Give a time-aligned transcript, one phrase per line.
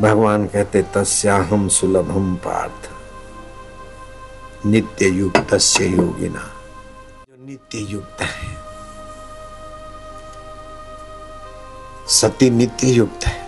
[0.00, 2.90] भगवान कहते तस्याहम सुलभम पार्थ।
[4.66, 6.40] नित्य युक्त योगिना।
[7.30, 8.56] जो नित्य युक्त है,
[12.08, 13.44] सती नित्य युक्त है।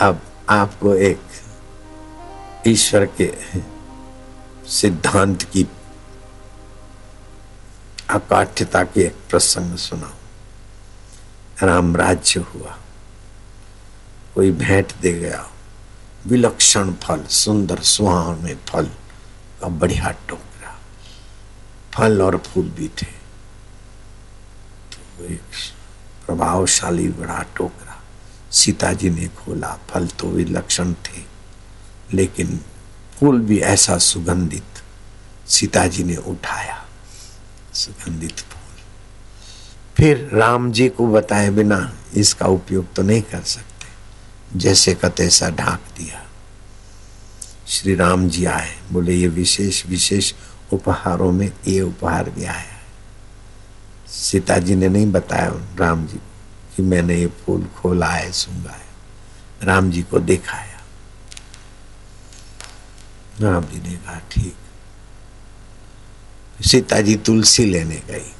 [0.00, 0.20] अब
[0.50, 1.20] आपको एक
[2.66, 3.34] ईश्वर के
[4.66, 5.68] सिद्धांत की
[8.10, 12.78] अकाठ्यता के एक प्रसंग सुनाओ राम राज्य हुआ।
[14.38, 15.46] कोई भेंट दे गया।
[16.26, 18.86] विलक्षण फल, सुंदर सुहावने फल
[19.60, 20.74] का बढ़िया टोकरा
[21.94, 23.06] फल और फूल भी थे।
[24.92, 25.40] तो एक
[26.26, 27.96] प्रभावशाली बड़ा टोकरा
[28.52, 31.22] सीता जी ने खोला। फल तो विलक्षण थे,
[32.14, 32.58] लेकिन
[33.14, 34.82] फूल भी ऐसा सुगंधित।
[35.48, 36.84] सीता जी ने उठाया
[37.74, 38.76] सुगंधित फूल।
[39.96, 41.80] फिर राम जी को बताए बिना
[42.14, 43.67] इसका उपयोग तो नहीं कर सकते
[44.56, 46.26] जैसे का तैसा ढाक दिया।
[47.68, 50.32] श्री राम जी आए, बोले, ये विशेष विशेष
[50.72, 52.78] उपहारों में ये उपहार भी आया है।
[54.08, 56.16] सीता जी ने नहीं बताया राम जी
[56.76, 58.88] कि मैंने ये फूल खोला है सूँगा है।
[59.62, 60.80] राम जी को दिखाया।
[63.40, 64.56] राम जी ने कहा, ठीक।
[66.62, 68.34] सीता जी तुलसी लेने गई।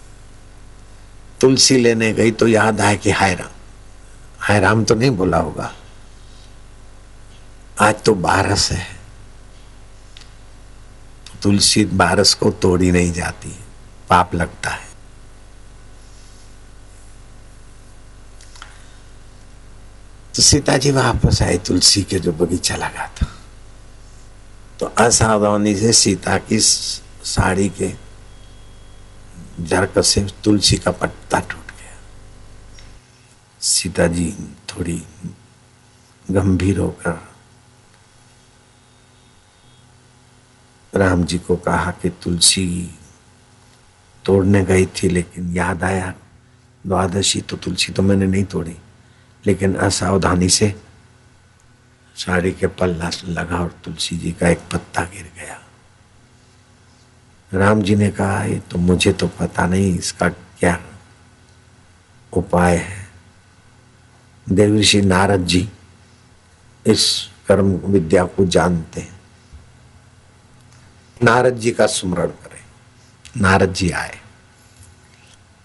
[1.41, 3.51] तुलसी लेने गई तो याद आया कि हाय राम।
[4.39, 5.75] हाय राम तो नहीं बोला होगा।
[7.81, 8.97] आज तो बारस है।
[11.43, 13.49] तुलसी बारस को तोड़ी नहीं जाती,
[14.09, 14.89] पाप लगता है।
[20.35, 23.27] तो सीता जी वापस आई तुलसी के जो बगीचा लगा था।
[24.81, 27.93] तो असावधानी से सीता की साड़ी के
[29.61, 31.97] जरक से तुलसी का पत्ता टूट गया।
[33.61, 34.33] सीता जी
[34.69, 35.03] थोड़ी
[36.31, 37.28] गंभीर होकर
[40.93, 42.67] राम जी को कहा कि तुलसी
[44.25, 46.15] तोड़ने गई थी, लेकिन याद आया,
[46.85, 48.77] द्वादशी तो तुलसी तो मैंने नहीं तोड़ी,
[49.45, 50.75] लेकिन असावधानी से
[52.17, 55.59] साड़ी के पल्ला लगा और तुलसी जी का एक पत्ता गिर गया।
[57.53, 60.79] राम जी ने कहा, ये तो मुझे तो पता नहीं इसका क्या
[62.33, 63.07] उपाय है।
[64.47, 65.69] देव ऋषि नारद जी
[66.87, 69.18] इस कर्म विद्या को जानते हैं।
[71.23, 72.61] नारद जी का स्मरण करें।
[73.43, 74.19] नारद जी आए।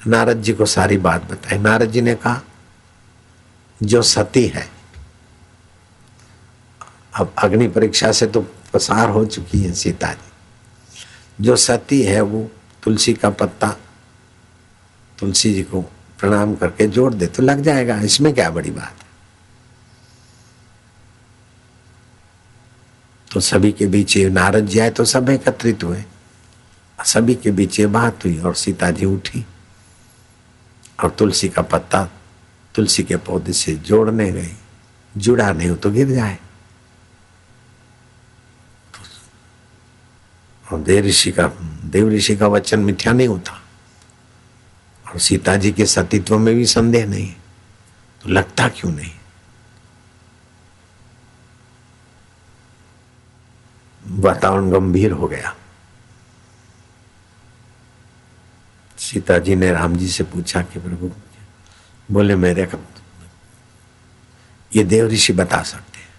[0.07, 2.41] नारद जी को सारी बात बताई। नारद जी ने कहा,
[3.83, 4.67] जो सती है,
[7.15, 8.41] अब अग्नि परीक्षा से तो
[8.73, 10.31] पसार हो चुकी है सीता जी।
[11.41, 12.51] जो सती है वो
[12.83, 13.67] तुलसी का पत्ता,
[15.19, 15.81] तुलसी जी को
[16.19, 19.03] प्रणाम करके जोड़ दे तो लग जाएगा। इसमें क्या बड़ी बात है
[23.33, 26.03] तो सभी के बीच नारद जी आए तो सब एकत्रित हुए।
[27.05, 29.45] सभी के बीच ये बात हुई और सीता जी उठी
[31.03, 32.03] और तुलसी का पत्ता
[32.75, 34.51] तुलसी के पौधे से जोड़ने गई।
[35.17, 36.37] जुड़ा नहीं हो तो गिर जाए।
[40.71, 41.47] और देव ऋषि का,
[41.85, 43.61] देव ऋषि का वचन मिथ्या नहीं होता।
[45.13, 47.33] और सीता जी के सतीत्व में भी संदेह नहीं।
[48.23, 49.11] तो लगता क्यों नहीं?
[54.13, 55.55] वातावरण गंभीर हो गया।
[58.97, 61.11] सीता जी ने राम जी से पूछा कि प्रभु,
[62.11, 62.87] बोले मेरे कब
[64.75, 66.09] ये देव ऋषि बता सकते हैं।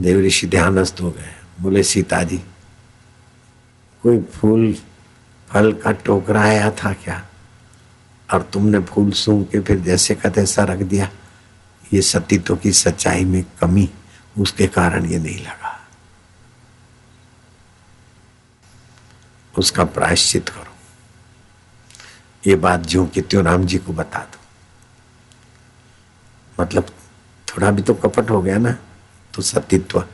[0.00, 2.38] देव ऋषि ध्यानस्थ हो गए। बोले सीता जी
[4.02, 4.76] कोई फूल,
[5.48, 7.26] फल का टोकरा आया था क्या?
[8.32, 11.10] और तुमने फूल सूंघ के फिर जैसे का तैसा रख दिया?
[11.92, 13.90] ये सतीत्व की सच्चाई में कमी,
[14.38, 15.63] उसके कारण ये नहीं लगा।
[19.58, 20.74] उसका प्रायश्चित करो।
[22.46, 24.38] ये बात जो कि त्यों राम जी को बता दो।
[26.62, 26.84] मतलब
[27.48, 28.78] थोड़ा भी तो कपट हो गया ना
[29.34, 30.04] तो सतीत्व।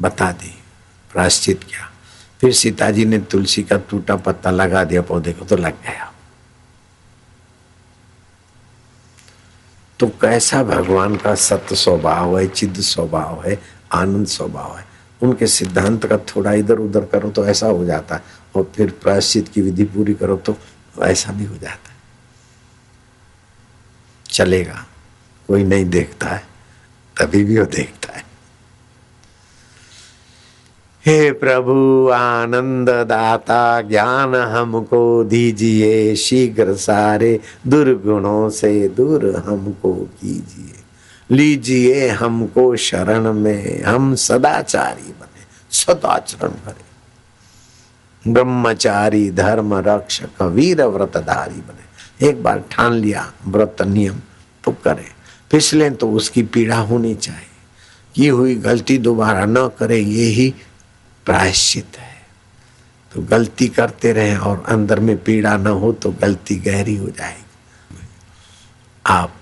[0.00, 0.62] बता दी,
[1.12, 1.92] प्रायश्चित किया?
[2.40, 6.12] फिर सीता जी ने तुलसी का टूटा पत्ता लगा दिया, पौधे को तो लग गया।
[9.98, 13.62] तो कैसा भगवान का सत्य स्वभाव है चिद स्वभाव है,
[13.92, 14.95] आनंद स्वभाव है?
[15.26, 18.22] उनके सिद्धांत का थोड़ा इधर उधर करो तो ऐसा हो जाता है।
[18.56, 20.56] और फिर प्रायश्चित की विधि पूरी करो तो
[21.02, 21.96] ऐसा भी हो जाता है।
[24.26, 24.84] चलेगा।
[25.48, 26.42] कोई नहीं देखता है,
[27.16, 28.24] तभी भी वो देखता है।
[31.06, 40.75] हे प्रभु, आनंद दाता, ज्ञान हमको दीजिए, शीघ्र सारे दुर्गुणों से दूर हमको कीजिए।
[41.30, 52.28] लीजिए हमको शरण में, हम सदाचारी बने, सदाचरण करें ब्रह्मचारी धर्म रक्षक वीर व्रतधारी बने।
[52.28, 54.20] एक बार ठान लिया, व्रत नियम
[54.64, 55.10] तो करें।
[55.50, 57.40] फिसले तो उसकी पीड़ा होनी चाहिए।
[58.14, 60.54] की हुई गलती दोबारा न करे, ये ही
[61.24, 62.16] प्रायश्चित है।
[63.14, 67.44] तो गलती करते रहे और अंदर में पीड़ा न हो तो गलती गहरी हो जाएगी।
[69.06, 69.34] आप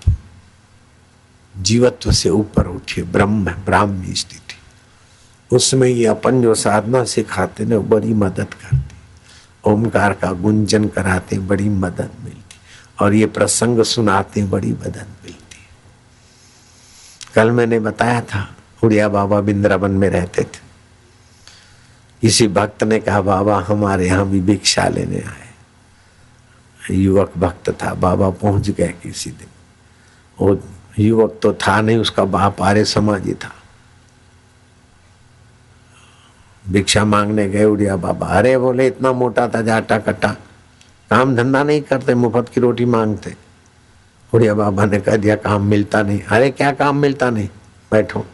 [1.57, 8.13] जीवत्व से ऊपर उठिए, ब्रह्म ब्राह्मी स्थिति। उसमें ये अपन जो साधना सिखाते ना बड़ी
[8.13, 8.93] मदद करती
[9.63, 12.57] ओमकार का गुंजन कराते बड़ी मदद मिलती
[13.01, 15.35] और ये प्रसंग सुनाते बड़ी मदद मिलती
[17.35, 18.47] कल मैंने बताया था,
[18.83, 20.63] उड़िया बाबा बिंद्रावन में रहते थे।
[22.21, 28.29] किसी भक्त ने कहा, बाबा, हमारे यहाँ भी भिक्षा लेने आए युवक भक्त था, बाबा
[28.29, 29.47] पहुँच गए किसी दिन।
[30.37, 30.55] वो
[30.99, 33.55] युवक तो था नहीं, उसका बाप आर्य समाजी था।
[36.69, 40.35] भिक्षा मांगने गए, उड़िया बाबा। अरे बोले, इतना मोटा था, जाटा कट्टा
[41.09, 43.35] काम धंधा नहीं करते, मुफ़्त की रोटी मांगते।
[44.33, 47.49] उड़िया बाबा ने कह दिया, काम मिलता नहीं। अरे क्या काम मिलता नहीं?
[47.91, 48.25] बैठो।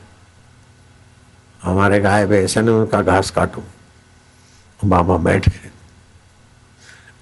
[1.62, 3.64] हमारे गाय भैंस ने उनका घास काटो।
[4.86, 5.72] बाबा बैठ गए।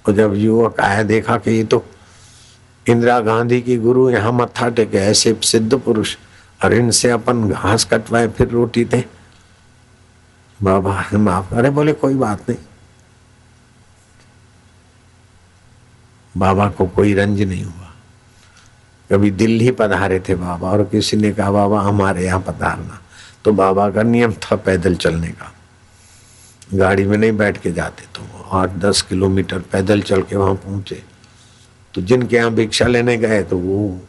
[0.07, 1.85] और जब युवक आया, देखा कि ये तो
[2.89, 6.17] इंदिरा गांधी की गुरु यहाँ मत्था टेके, ऐसे सिद्ध पुरुष।
[6.63, 9.05] और इनसे अपन घास कटवाए, फिर रोटी दे।
[10.63, 12.59] बाबा माफ़ करे बोले, कोई बात नहीं।
[16.37, 17.93] बाबा को कोई रंज नहीं हुआ।
[19.11, 22.99] कभी दिल्ली पधारे थे बाबा, और किसी ने कहा, बाबा, हमारे यहाँ पधारना।
[23.45, 25.53] तो बाबा का नियम था पैदल चलने का।
[26.73, 31.03] गाड़ी में नहीं बैठ के जाते तो आठ दस किलोमीटर पैदल चल के वहाँ पहुँचे।
[31.93, 33.99] तो जिनके यहाँ भिक्षा लेने गए तो वो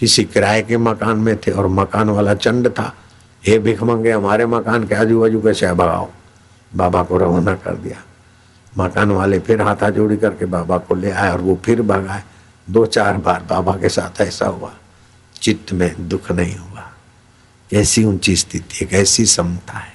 [0.00, 2.92] किसी किराए के मकान में थे और मकान वाला चंड था।
[3.46, 6.08] हे भिख मंगे हमारे मकान के आजू बाजू कैसे भगाओ।
[6.76, 8.02] बाबा को रवाना कर दिया।
[8.78, 12.22] मकान वाले फिर हाथा जोड़ी करके बाबा को ले आए और वो फिर भगाए।
[12.70, 14.72] दो चार बार बाबा के साथ ऐसा हुआ।
[15.42, 16.90] चित्त में दुख नहीं हुआ।
[17.70, 19.92] कैसी ऊँची स्थिति एक ऐसी समता है।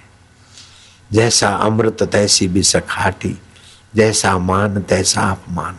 [1.12, 3.38] जैसा अमृत तैसी भी सखाटी
[3.95, 5.77] जैसा मान तैसा अपमान।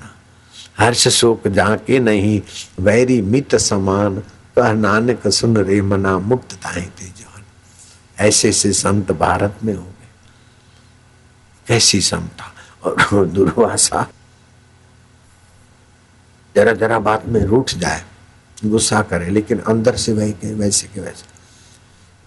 [0.81, 2.43] हर्ष शोक जाके नहीं,
[2.81, 4.19] वैरी मित समान,
[4.57, 7.43] कह नानक सुन रे मना मुक्त ताए ते जान।
[8.19, 10.09] ऐसे से संत भारत में हो गए।
[11.67, 12.53] कैसी समता
[12.85, 14.09] और दुर्वासा।
[16.57, 18.05] जरा जरा बात में रूठ जाए,
[18.65, 21.39] गुस्सा करे, लेकिन अंदर से वही के वैसे के वैसे।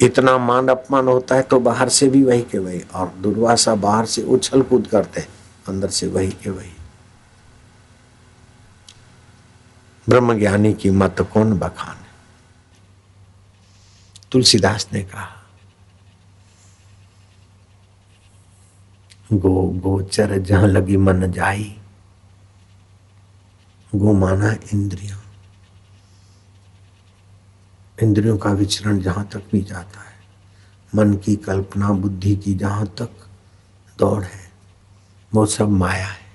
[0.05, 4.05] इतना मान अपमान होता है तो बाहर से भी वही के वही, और दुर्वासा बाहर
[4.05, 5.21] से उछल कूद करते
[5.67, 6.73] अंदर से वही के वही।
[10.11, 11.97] ब्रह्म ज्ञानी की मत कौन बखान?
[14.31, 15.27] तुलसीदास ने कहा,
[19.33, 21.75] गो, गोचर जहाँ लगी मन जाई,
[23.95, 25.21] गो माना इंद्रिया।
[28.03, 30.15] इंद्रियों का विचरण जहाँ तक भी जाता है,
[30.95, 33.29] मन की कल्पना, बुद्धि की जहाँ तक
[33.99, 34.51] दौड़ है,
[35.33, 36.25] वो सब माया है।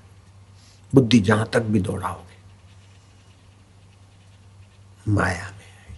[0.94, 2.25] बुद्धि जहाँ तक भी दौड़ाओगे
[5.08, 5.96] माया में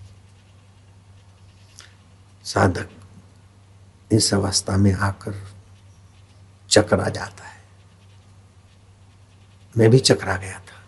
[2.45, 2.89] साधक
[4.13, 5.35] इस अवस्था में आकर
[6.71, 7.63] चकरा जाता है।
[9.77, 10.83] मैं भी चकरा गया था।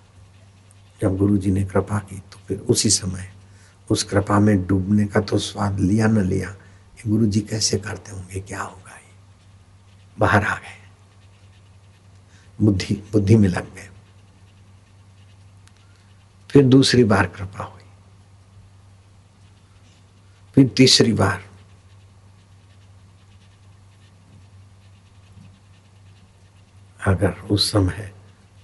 [1.03, 3.33] जब गुरु जी ने कृपा की तो फिर उसी समय
[3.91, 6.55] उस कृपा में डूबने का तो स्वाद लिया न लिया
[7.07, 9.15] गुरु जी कैसे करते होंगे, क्या होगा ये?
[10.19, 10.79] बाहर आ गए।
[12.61, 13.89] बुद्धि बुद्धि में लग गए।
[16.51, 17.80] फिर दूसरी बार कृपा हुई।
[20.61, 21.45] फिर तीसरी बार।
[27.07, 28.15] अगर उस समय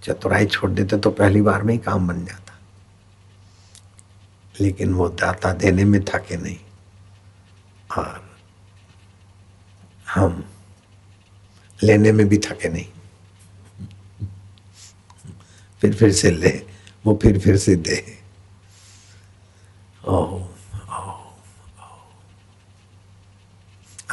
[0.02, 2.58] चतुराई छोड़ देते तो पहली बार में ही काम बन जाता।
[4.60, 6.58] लेकिन वो दाता देने में थके नहीं।
[7.98, 8.36] और
[10.14, 10.50] हम
[11.82, 12.86] लेने में भी थके नहीं।
[15.80, 16.66] फिर फिर से ले
[17.06, 18.22] वो फिर फिर से दे।
[20.04, 20.44] ओ,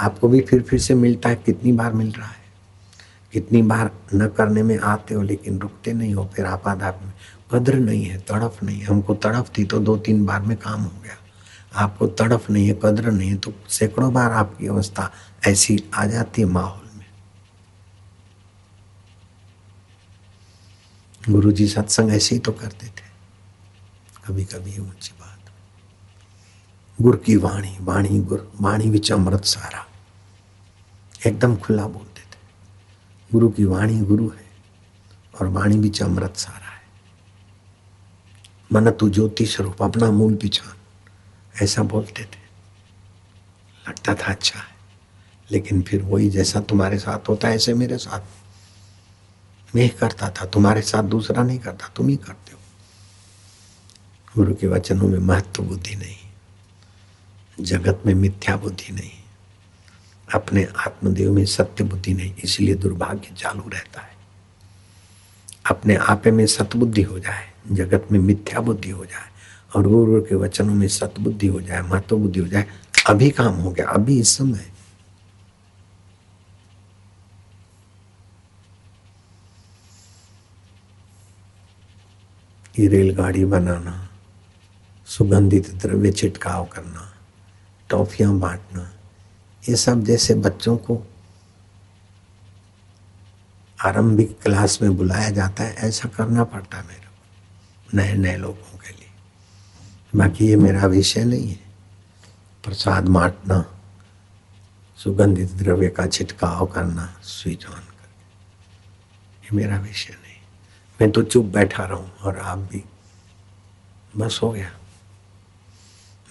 [0.03, 2.43] आपको भी फिर फिर से मिलता है, कितनी बार मिल रहा है।
[3.33, 7.13] कितनी बार न करने में आते हो, लेकिन रुकते नहीं हो, फिर आप आपाधाप में।
[7.51, 10.81] कद्र नहीं है तड़फ नहीं है। हमको तड़फ थी तो दो तीन बार में काम
[10.81, 11.17] हो गया।
[11.75, 15.11] आपको तड़फ नहीं है, कद्र नहीं है तो सैकड़ों बार आपकी अवस्था
[15.47, 17.05] ऐसी आ जाती है माहौल में।
[21.29, 23.13] गुरु जी सत्संग ऐसे ही तो करते थे।
[24.27, 25.39] कभी कभी ऊँची बात।
[27.01, 29.85] गुर की वाणी वाणी गुर, वाणी विच अमृत सारा
[31.25, 32.39] एकदम खुला बोलते थे।
[33.31, 34.45] गुरु की वाणी गुरु है
[35.35, 36.81] और वाणी भी अमृत सारा है।
[38.71, 40.75] मन तू ज्योति स्वरूप, अपना मूल पिछान
[41.55, 42.41] ऐसा बोलते थे।
[43.85, 44.75] लगता था अच्छा है,
[45.49, 50.81] लेकिन फिर वही जैसा तुम्हारे साथ होता है, ऐसे मेरे साथ। मैं करता था, तुम्हारे
[50.81, 52.59] साथ दूसरा नहीं करता, तुम ही करते हो।
[54.35, 56.15] गुरु के वचनों में महत्व बुद्धि नहीं,
[57.59, 59.22] जगत में मिथ्या बुद्धि नहीं
[60.27, 64.11] अपने आत्मदेव में सत्य बुद्धि नहीं, इसलिए दुर्भाग्य चालू रहता है।
[65.71, 69.29] अपने आपे में सतबुद्धि हो जाए, जगत में मिथ्या बुद्धि हो जाए,
[69.75, 72.67] और गुरु के वचनों में सतबुद्धि हो जाए महत्व बुद्धि हो जाए,
[73.09, 74.71] अभी काम हो गया, अभी इस समय।
[82.79, 84.09] ये रेलगाड़ी बनाना,
[85.07, 87.13] सुगंधित द्रव्य छिटकाव करना,
[87.89, 88.89] टॉफियाँ बांटना
[89.69, 91.03] ये सब जैसे बच्चों को
[93.85, 98.77] आरंभिक क्लास में बुलाया जाता है, ऐसा करना पड़ता है मेरे को नए नए लोगों
[98.77, 99.09] के लिए।
[100.15, 101.59] बाकी ये मेरा विषय नहीं है।
[102.63, 103.65] प्रसाद बांटना,
[104.97, 108.21] सुगंधित द्रव्य का छिटकाव करना, स्विच ऑन करके।
[109.43, 110.41] ये मेरा विषय नहीं।
[111.01, 112.83] मैं तो चुप बैठा रहूँ और आप भी।
[114.17, 114.71] बस हो गया।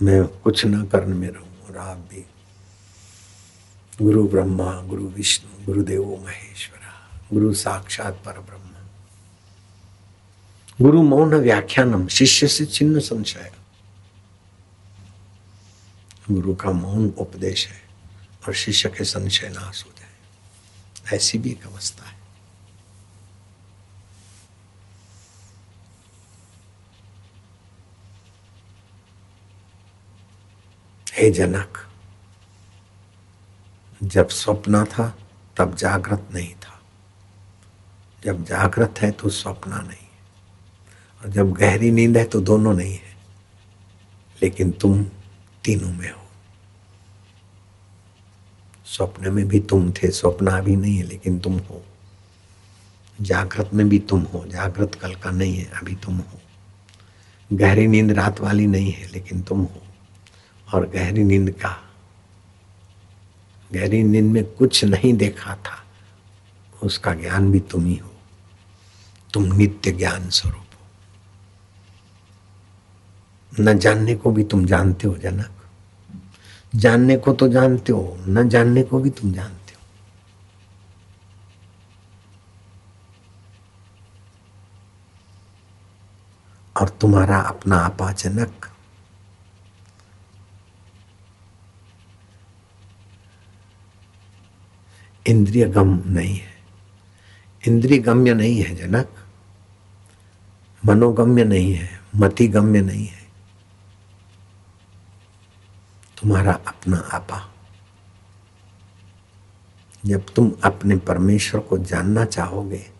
[0.02, 2.26] मैं कुछ ना करने में रहूँ और आप भी।
[3.98, 8.62] गुरु ब्रह्मा, गुरु विष्णु गुरुदेव महेश्वरा, गुरु साक्षात पर ब्रह्म
[10.80, 13.52] गुरु मौन व्याख्यानम, शिष्य से चिन्ह संशय।
[16.30, 17.82] गुरु का मौन उपदेश है
[18.48, 22.18] और शिष्य के संशय नाश हो जाए। ऐसी भी एक अवस्था है।
[31.12, 31.91] हे जनक
[34.02, 35.18] जब स्वप्न था,
[35.56, 36.80] तब जागृत नहीं था।
[38.24, 40.12] जब जागृत है तो स्वप्न नहीं है।
[41.22, 43.12] और जब गहरी नींद है तो दोनों नहीं है।
[44.42, 45.04] लेकिन तुम
[45.64, 46.22] तीनों में हो।
[48.86, 51.84] स्वप्न में भी तुम थे, स्वप्न अभी नहीं है, लेकिन तुम हो।
[53.20, 56.40] जागृत में भी तुम हो, जागृत कल का नहीं है, अभी तुम हो।
[57.52, 59.82] गहरी नींद रात वाली नहीं है, लेकिन तुम हो।
[60.74, 61.91] और गहरी नींद का
[63.74, 65.84] गहरी नींद में कुछ नहीं देखा था।
[66.82, 68.12] उसका ज्ञान भी तुम ही हो।
[69.34, 70.86] तुम नित्य ज्ञान स्वरूप हो।
[73.60, 75.50] न जानने को भी तुम जानते हो जनक।
[76.74, 79.82] जानने को तो जानते हो, न जानने को भी तुम जानते हो।
[86.80, 88.71] और तुम्हारा अपना आपा जनक
[95.26, 96.52] इंद्रिय गम नहीं है।
[97.68, 99.14] इंद्रिय गम्य नहीं है जनक।
[100.86, 103.22] मनोगम्य नहीं है मति गम्य नहीं है।
[106.20, 107.48] तुम्हारा अपना आपा।
[110.06, 112.90] जब तुम अपने परमेश्वर को जानना चाहोगे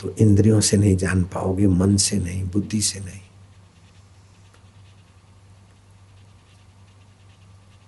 [0.00, 3.20] तो इंद्रियों से नहीं जान पाओगे, मन से नहीं, बुद्धि से नहीं।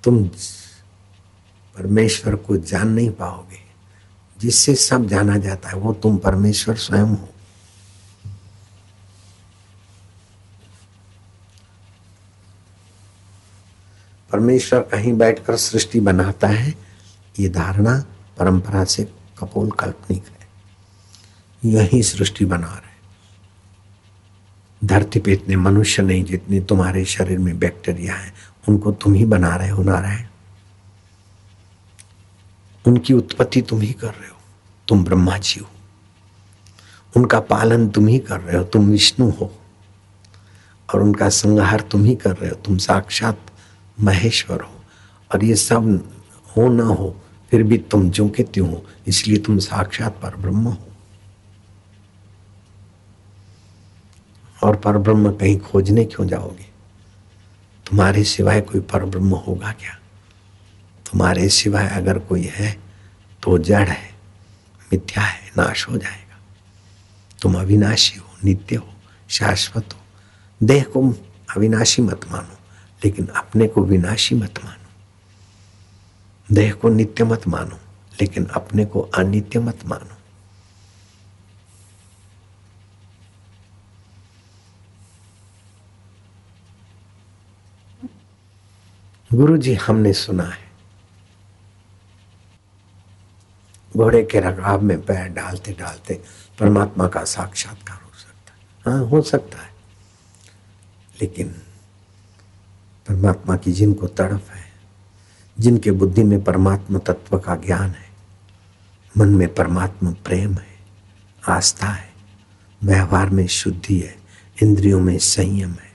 [0.04, 0.30] तुम
[1.76, 3.66] परमेश्वर को जान नहीं पाओगे।
[4.40, 7.28] जिससे सब जाना जाता है, वो तुम परमेश्वर स्वयं हो।
[14.32, 16.74] परमेश्वर कहीं बैठकर सृष्टि बनाता है,
[17.38, 18.04] ये धारणा
[18.38, 19.04] परंपरा से
[19.38, 20.48] कपोल काल्पनिक है।
[21.72, 22.96] यही सृष्टि बना रहे
[24.84, 28.32] धरती पे इतने मनुष्य नहीं जितने तुम्हारे शरीर में बैक्टीरिया है,
[28.68, 30.26] उनको तुम ही बना रहे हो, नारायण।
[32.86, 34.36] उनकी उत्पत्ति तुम ही कर रहे हो।
[34.88, 35.66] तुम ब्रह्मा जी हो।
[37.16, 39.58] उनका पालन तुम ही कर रहे हो। तुम विष्णु हो।
[40.94, 43.40] और उनका संहार तुम ही कर रहे हो। तुम साक्षात
[44.00, 44.72] महेश्वर हो।
[45.34, 46.12] और ये सब
[46.56, 50.64] हो ना हो, फिर भी तुम जो के त्यों हो। इसलिए तुम साक्षात पर ब्रह्म
[50.64, 50.88] हो।
[54.64, 56.66] और पर ब्रह्म कहीं खोजने क्यों जाओगे?
[57.86, 59.98] तुम्हारे सिवाय कोई पर ब्रह्म होगा क्या?
[61.06, 62.76] तुम्हारे सिवाय अगर कोई है
[63.42, 64.14] तो जड़ है,
[64.92, 66.38] मिथ्या है, नाश हो जाएगा।
[67.42, 68.88] तुम अविनाशी हो, नित्य हो,
[69.28, 70.00] शाश्वत हो।
[70.66, 71.10] देह को
[71.56, 72.58] अविनाशी मत मानो,
[73.04, 74.84] लेकिन अपने को विनाशी मत मानो।
[76.54, 77.78] देह को नित्य मत मानो,
[78.20, 80.14] लेकिन अपने को अनित्य मत मानो।
[89.36, 90.65] गुरु जी हमने सुना है
[93.96, 96.22] घोड़े के रकाब में पैर डालते डालते
[96.60, 99.70] परमात्मा का साक्षात्कार हो सकता है। हाँ हो सकता है।
[101.20, 101.48] लेकिन
[103.08, 104.72] परमात्मा की जिनको तड़प है,
[105.58, 108.10] जिनके बुद्धि में परमात्मा तत्व का ज्ञान है,
[109.18, 110.78] मन में परमात्मा प्रेम है,
[111.48, 112.12] आस्था है,
[112.84, 114.16] व्यवहार में शुद्धि है,
[114.62, 115.92] इंद्रियों में संयम है,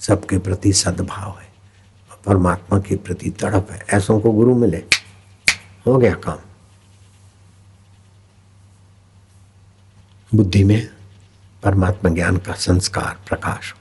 [0.00, 1.52] सबके प्रति सद्भाव है,
[2.26, 4.97] परमात्मा के प्रति तड़प है, ऐसों को गुरु मिले।
[5.86, 6.38] हो गया काम।
[10.34, 10.90] बुद्धि में
[11.62, 13.74] परमात्मा ज्ञान का संस्कार, प्रकाश।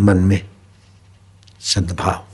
[0.00, 0.50] मन में
[1.60, 2.26] सद्भाव।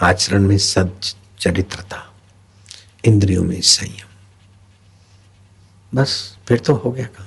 [0.00, 1.00] आचरण में सद
[1.38, 2.12] चरित्रता।
[3.04, 4.08] इंद्रियों में संयम।
[5.94, 7.26] बस, फिर तो हो गया काम।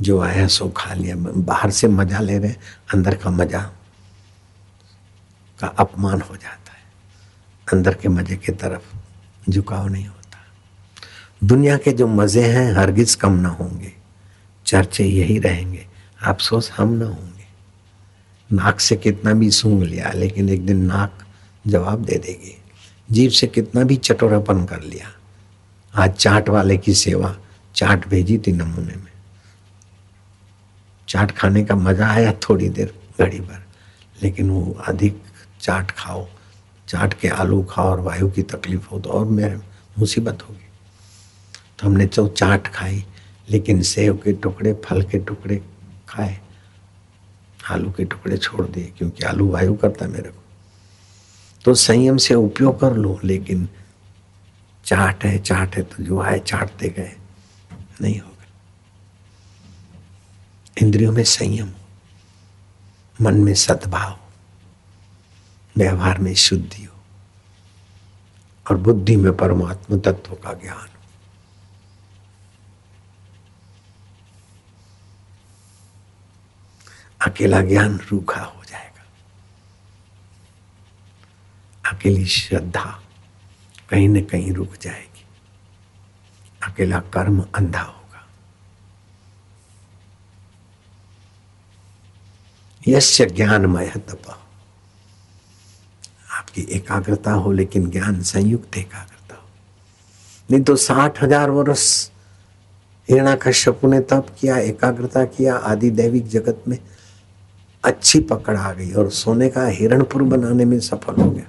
[0.00, 2.52] जो आया सो खा लिया। बाहर से मज़ा ले रहे
[2.94, 3.72] अंदर का मज़ा।
[5.60, 6.82] का अपमान हो जाता है।
[7.72, 10.38] अंदर के मज़े की तरफ़ झुकाव नहीं होता।
[11.44, 13.92] दुनिया के जो मज़े हैं हरगिज कम ना होंगे।
[14.66, 15.86] चर्चे यही रहेंगे।
[16.24, 17.46] अफसोस हम ना होंगे।
[18.50, 21.18] नाक से कितना भी सूंघ लिया, लेकिन एक दिन नाक
[21.66, 22.56] जवाब दे देगी।
[23.10, 25.12] जीव से कितना भी चटोरापन कर लिया।
[25.94, 27.36] आज चाट वाले की सेवा
[27.74, 29.12] चाट भेजी थी नमूने में।
[31.08, 33.62] चाट खाने का मज़ा आया थोड़ी देर घड़ी भर,
[34.22, 35.22] लेकिन वो अधिक
[35.64, 36.26] चाट खाओ,
[36.88, 39.56] चाट के आलू खाओ और वायु की तकलीफ़ हो तो और मेरे
[39.98, 40.66] मुसीबत होगी।
[41.78, 43.04] तो हमने तो चाट खाई,
[43.48, 45.56] लेकिन सेब के टुकड़े, फल के टुकड़े
[46.08, 46.38] खाए,
[47.70, 50.42] आलू के टुकड़े छोड़ दिए, क्योंकि आलू वायु करता मेरे को।
[51.64, 53.68] तो संयम से उपयोग कर लो, लेकिन
[54.84, 57.16] चाट है चाट है तो जो आए चाटते गए,
[58.00, 58.46] नहीं होगा
[60.76, 61.70] इंद्रियों में संयम,
[63.18, 64.18] मन में सद्भाव
[65.76, 67.00] व्यवहार में शुद्धि हो
[68.70, 70.94] और बुद्धि में परमात्मा तत्व का ज्ञान हो।
[77.26, 79.04] अकेला ज्ञान रूखा हो जाएगा।
[81.90, 83.02] अकेली श्रद्धा
[83.90, 85.24] कहीं न कहीं रुक जाएगी।
[86.62, 88.28] अकेला कर्म अंधा होगा।
[92.88, 94.40] यश ज्ञानमय तप।
[96.54, 99.48] आपकी एकाग्रता हो, लेकिन ज्ञान संयुक्त एकाग्रता हो।
[100.48, 102.10] नहीं तो साठ हज़ार वर्ष
[103.08, 106.78] हिरणा कश्यपु ने तप किया, एकाग्रता किया, आदि दैविक जगत में
[107.84, 111.46] अच्छी पकड़ आ गई और सोने का हिरणपुर बनाने में सफल हो गया।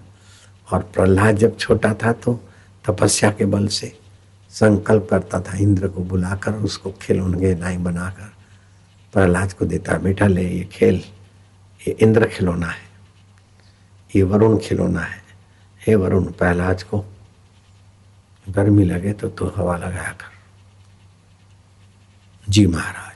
[0.68, 2.40] और प्रहलाद जब छोटा था तो
[2.86, 3.92] तपस्या के बल से
[4.54, 8.32] संकल्प करता था, इंद्र को बुलाकर उसको खिलौने नाई बनाकर,
[9.14, 11.02] प्रहलाद को देता, बेटा ले, ये खेल,
[11.82, 12.84] ये इंद्र खिलौना है।
[14.16, 15.24] ये वरुण खिलौना है।
[15.88, 17.06] हे वरुण, पहलाज को
[18.50, 20.34] गर्मी लगे तो तू हवा लगाया कर।
[22.50, 23.14] जी महाराज।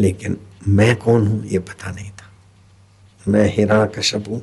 [0.00, 0.36] लेकिन
[0.68, 2.30] मैं कौन हूँ ये पता नहीं था।
[3.28, 4.42] मैं हिरण कश्यप हूँ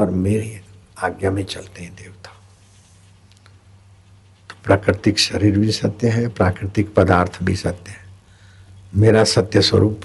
[0.00, 0.60] और मेरी
[0.98, 2.30] आज्ञा में चलते हैं देवता।
[4.50, 8.04] तो प्राकृतिक शरीर भी सत्य है, प्राकृतिक पदार्थ भी सत्य है।
[8.94, 10.00] मेरा सत्य स्वरूप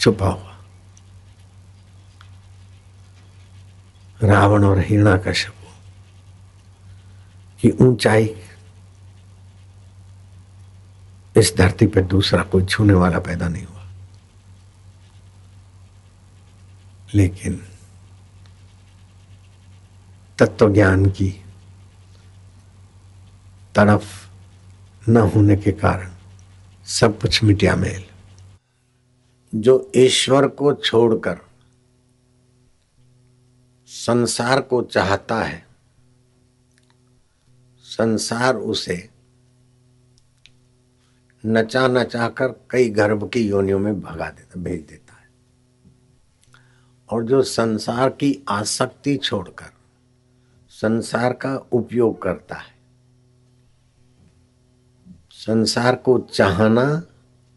[0.00, 0.49] छुपा हुआ
[4.22, 5.54] रावण और हिरणा कश्यप
[7.60, 8.36] की ऊंचाई
[11.36, 13.86] इस धरती पर दूसरा कोई छूने वाला पैदा नहीं हुआ।
[17.14, 17.66] लेकिन
[20.38, 21.44] तत्व ज्ञान की
[23.74, 24.28] तरफ़
[25.10, 26.10] न होने के कारण
[26.84, 28.04] सब कुछ मिटिया मेल।
[29.54, 31.49] जो ईश्वर को छोड़कर
[34.00, 35.66] संसार को चाहता है।
[37.84, 39.08] संसार उसे
[41.46, 45.28] नचा नचा कर कई गर्भ की योनियों में भगा देता, भेज देता है।
[47.10, 49.72] और जो संसार की आसक्ति छोड़कर
[50.70, 52.74] संसार का उपयोग करता है,
[55.30, 57.02] संसार को चाहना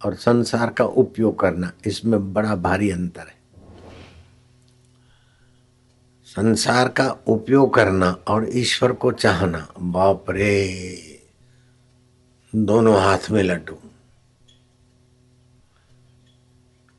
[0.06, 3.43] और संसार का उपयोग करना, इसमें बड़ा भारी अंतर है।
[6.36, 11.20] संसार का उपयोग करना और ईश्वर को चाहना। बाप रे।
[12.54, 13.76] दोनों हाथ में लड्डू।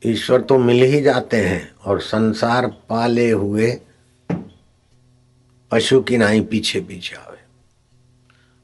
[0.03, 3.71] ईश्वर तो मिल ही जाते हैं और संसार पाले हुए
[5.71, 7.37] पशु की नाई पीछे पीछे आवे,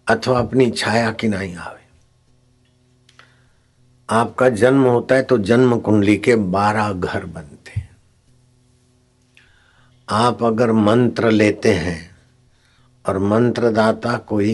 [0.07, 1.79] अथवा अपनी छाया की नाई आवे।
[4.09, 7.89] आपका जन्म होता है तो जन्म कुंडली के बारह घर बनते हैं।
[10.11, 11.99] आप अगर मंत्र लेते हैं
[13.05, 14.53] और मंत्रदाता कोई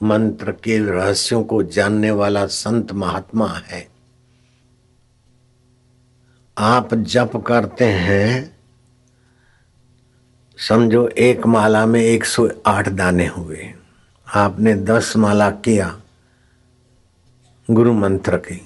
[0.00, 3.86] मंत्र के रहस्यों को जानने वाला संत महात्मा है,
[6.56, 8.56] आप जप करते हैं,
[10.58, 13.72] समझो एक माला में एक सौ आठ दाने हुए।
[14.26, 15.96] आपने दस माला किया
[17.68, 18.60] गुरु मंत्र की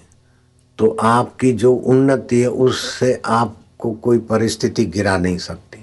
[0.79, 5.74] तो आपकी जो उन्नति है, उससे आपको कोई परिस्थिति गिरा नहीं सकती।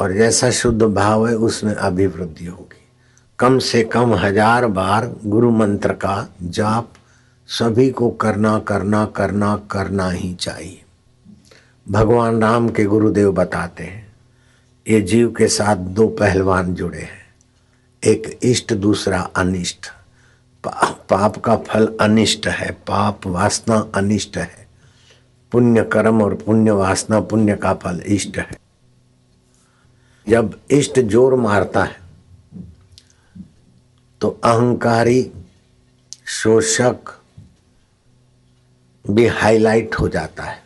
[0.00, 2.78] और जैसा शुद्ध भाव है उसमें अभिवृद्धि होगी।
[3.38, 6.92] कम से कम हज़ार बार गुरु मंत्र का जाप
[7.48, 10.82] सभी को करना करना करना करना ही चाहिए।
[11.86, 14.06] भगवान राम के गुरुदेव बताते हैं
[14.86, 17.18] ये जीव के साथ दो पहलवान जुड़े हैं।
[18.02, 19.86] एक इष्ट दूसरा अनिष्ट।
[20.64, 20.70] पा,
[21.10, 24.66] पाप का फल अनिष्ट है पाप वासना अनिष्ट है।
[25.52, 28.59] पुण्य कर्म और पुण्य वासना पुण्य का फल इष्ट है।
[30.26, 31.98] जब इष्ट ज़ोर मारता है
[34.20, 35.30] तो अहंकारी
[36.30, 37.12] शोषक
[39.04, 40.58] भी हाईलाइट हो जाता है।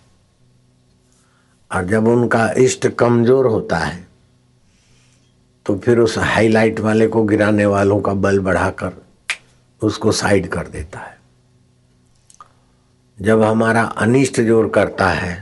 [1.70, 4.06] और जब उनका इष्ट कमज़ोर होता है
[5.66, 8.92] तो फिर उस हाईलाइट वाले को गिराने वालों का बल बढ़ाकर
[9.82, 11.16] उसको साइड कर देता है।
[13.18, 15.34] जब हमारा अनिष्ट ज़ोर करता है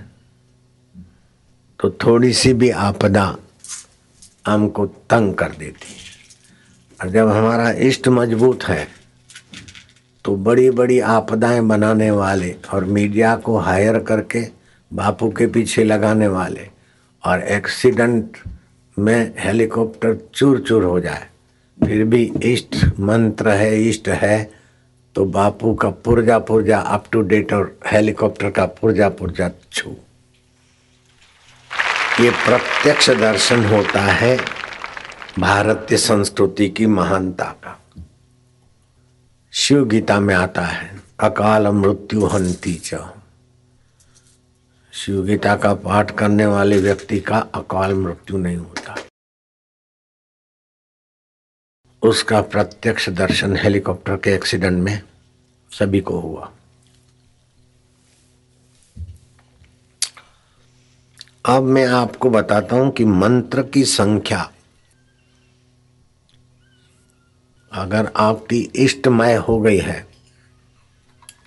[1.80, 3.24] तो थोड़ी सी भी आपदा
[4.46, 6.10] हमको तंग कर देती है।
[7.00, 8.86] और जब हमारा इष्ट मज़बूत है
[10.24, 14.44] तो बड़ी बड़ी आपदाएँ बनाने वाले और मीडिया को हायर करके
[14.90, 16.68] बापू के पीछे लगाने वाले
[17.24, 18.38] और एक्सीडेंट
[18.96, 21.26] में हेलीकॉप्टर चूर चूर हो जाए,
[21.78, 24.50] फिर भी इष्ट मंत्र है, इष्ट है
[25.14, 29.90] तो बापू का पुर्जा पुर्जा अप टू डेट और हेलीकॉप्टर का पुर्जा पुर्जा छू।
[32.20, 34.38] ये प्रत्यक्ष दर्शन होता है
[35.38, 37.78] भारतीय संस्कृति की महानता का।
[39.52, 42.94] शिव गीता में आता है, अकाल मृत्यु हंती च।
[44.92, 48.96] शिव गीता का पाठ करने वाले व्यक्ति का अकाल मृत्यु नहीं होता।
[52.02, 55.02] उसका प्रत्यक्ष दर्शन हेलीकॉप्टर के एक्सीडेंट में
[55.70, 56.52] सभी को हुआ।
[61.44, 64.50] अब मैं आपको बताता हूँ कि मंत्र की संख्या।
[67.72, 70.06] अगर आपकी इष्टमय हो गई है,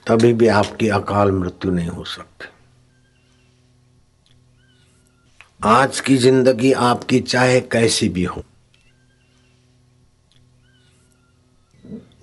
[0.07, 2.47] तभी भी आपकी अकाल मृत्यु नहीं हो सकती।
[5.63, 8.43] आज की ज़िंदगी आपकी चाहे कैसी भी हो।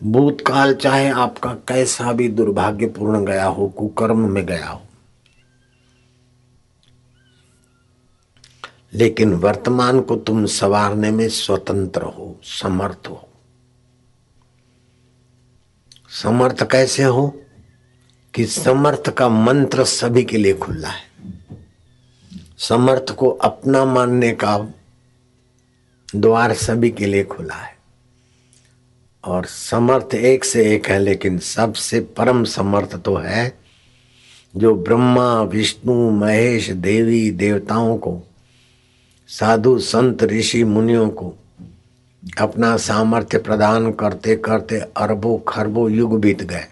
[0.03, 4.83] भूतकाल चाहे आपका कैसा भी दुर्भाग्यपूर्ण गया हो, कुकर्म में गया हो
[8.95, 13.29] लेकिन वर्तमान को तुम संवारने में स्वतंत्र हो, समर्थ हो।
[16.23, 17.39] समर्थ कैसे हो?
[18.35, 21.03] कि समर्थ का मंत्र सभी के लिए खुला है।
[22.59, 24.75] समर्थ को अपना मानने का
[26.17, 27.77] द्वार सभी के लिए खुला है।
[29.25, 33.59] और समर्थ एक से एक है, लेकिन सबसे परम समर्थ तो है
[34.57, 38.23] जो ब्रह्मा, विष्णु, महेश, देवी, देवताओं को
[39.33, 41.35] साधु संत ऋषि मुनियों को
[42.41, 46.67] अपना सामर्थ्य प्रदान करते करते अरबों खरबों युग बीत गए।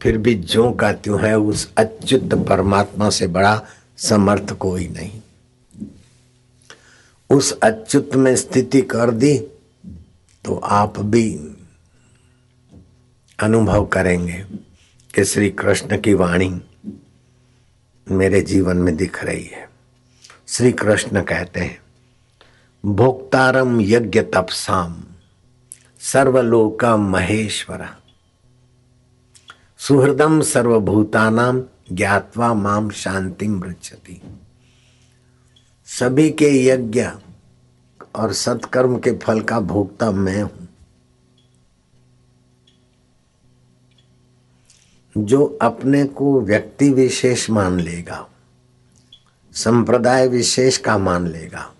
[0.00, 3.62] फिर भी जो का त्यों है उस अच्युत परमात्मा से बड़ा
[3.98, 5.20] समर्थ कोई नहीं।
[7.30, 9.38] उस अच्युत में स्थिति कर दी
[10.44, 11.32] तो आप भी
[13.38, 14.44] अनुभव करेंगे
[15.14, 16.50] कि श्री कृष्ण की वाणी
[18.06, 19.69] मेरे जीवन में दिख रही है।
[20.50, 21.80] श्री कृष्ण कहते हैं
[22.84, 25.04] भोक्तारम यज्ञ तपसाम,
[26.00, 27.86] सर्वलोक महेश्वर।
[29.78, 34.20] सुहृदम सर्वभूतानाम ज्ञातवा माम शांति मृक्षति
[35.86, 37.10] सभी के यज्ञ
[38.14, 40.68] और सत्कर्म के फल का भोक्ता मैं हूँ।
[45.16, 48.26] जो अपने को व्यक्ति विशेष मान लेगा
[49.52, 51.74] संप्रदाय विशेष का मान लेगा।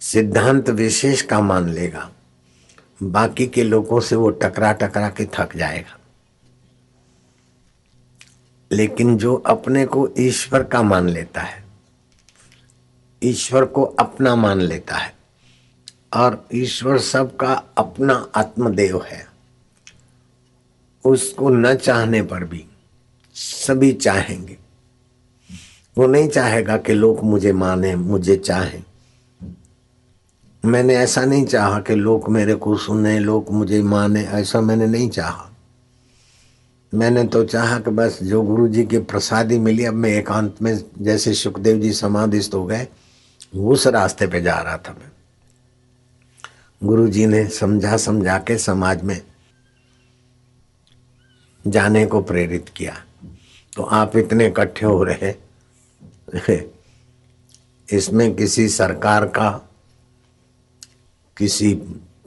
[0.00, 2.12] सिद्धांत विशेष का मान लेगा।
[3.02, 5.98] बाकी के लोगों से वो टकरा टकरा के थक जाएगा।
[8.72, 11.64] लेकिन जो अपने को ईश्वर का मान लेता है,
[13.24, 15.14] ईश्वर को अपना मान लेता है,
[16.16, 19.26] और ईश्वर सबका अपना आत्मदेव है,
[21.04, 22.66] उसको न चाहने पर भी
[23.34, 24.59] सभी चाहेंगे।
[26.00, 28.84] वो नहीं चाहेगा कि लोग मुझे माने, मुझे चाहें।
[30.64, 35.10] मैंने ऐसा नहीं चाहा कि लोग मेरे को सुने, लोग मुझे माने, ऐसा मैंने नहीं
[35.10, 35.50] चाहा।
[36.94, 40.84] मैंने तो चाहा कि बस जो गुरु जी की प्रसादी मिली, अब मैं एकांत में
[40.98, 42.88] जैसे सुखदेव जी समाधिस्थ हो गए,
[43.54, 45.10] उस रास्ते पे जा रहा था मैं।
[46.88, 49.22] गुरु जी ने समझा समझा के समाज में
[51.66, 52.96] जाने को प्रेरित किया।
[53.76, 55.49] तो आप इतने इकट्ठे हो रहे
[57.88, 59.50] इसमें किसी सरकार का,
[61.36, 61.74] किसी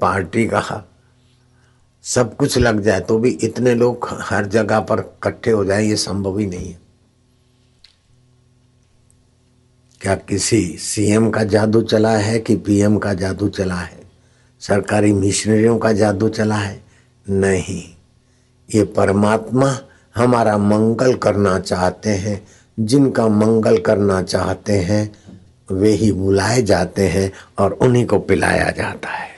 [0.02, 0.84] पार्टी का
[2.04, 5.96] सब कुछ लग जाए तो भी इतने लोग हर जगह पर इकट्ठे हो जाए, ये
[5.96, 6.82] संभव ही नहीं है।
[10.02, 14.02] क्या किसी सीएम का जादू चला है कि पीएम का जादू चला है?
[14.62, 16.82] सरकारी मिशनरियों का जादू चला है?
[17.26, 17.84] नहीं।
[18.70, 19.78] ये परमात्मा
[20.16, 22.36] हमारा मंगल करना चाहते हैं
[22.80, 25.16] जिनका मंगल करना चाहते हैं,
[25.72, 29.34] वे ही बुलाए जाते हैं और उन्हीं को पिलाया जाता है।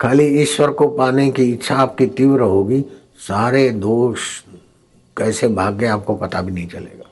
[0.00, 2.84] खाली ईश्वर को पाने की इच्छा आपकी तीव्र होगी,
[3.18, 4.42] सारे दोष
[5.16, 7.10] कैसे भाग्य आपको पता भी नहीं चलेगा।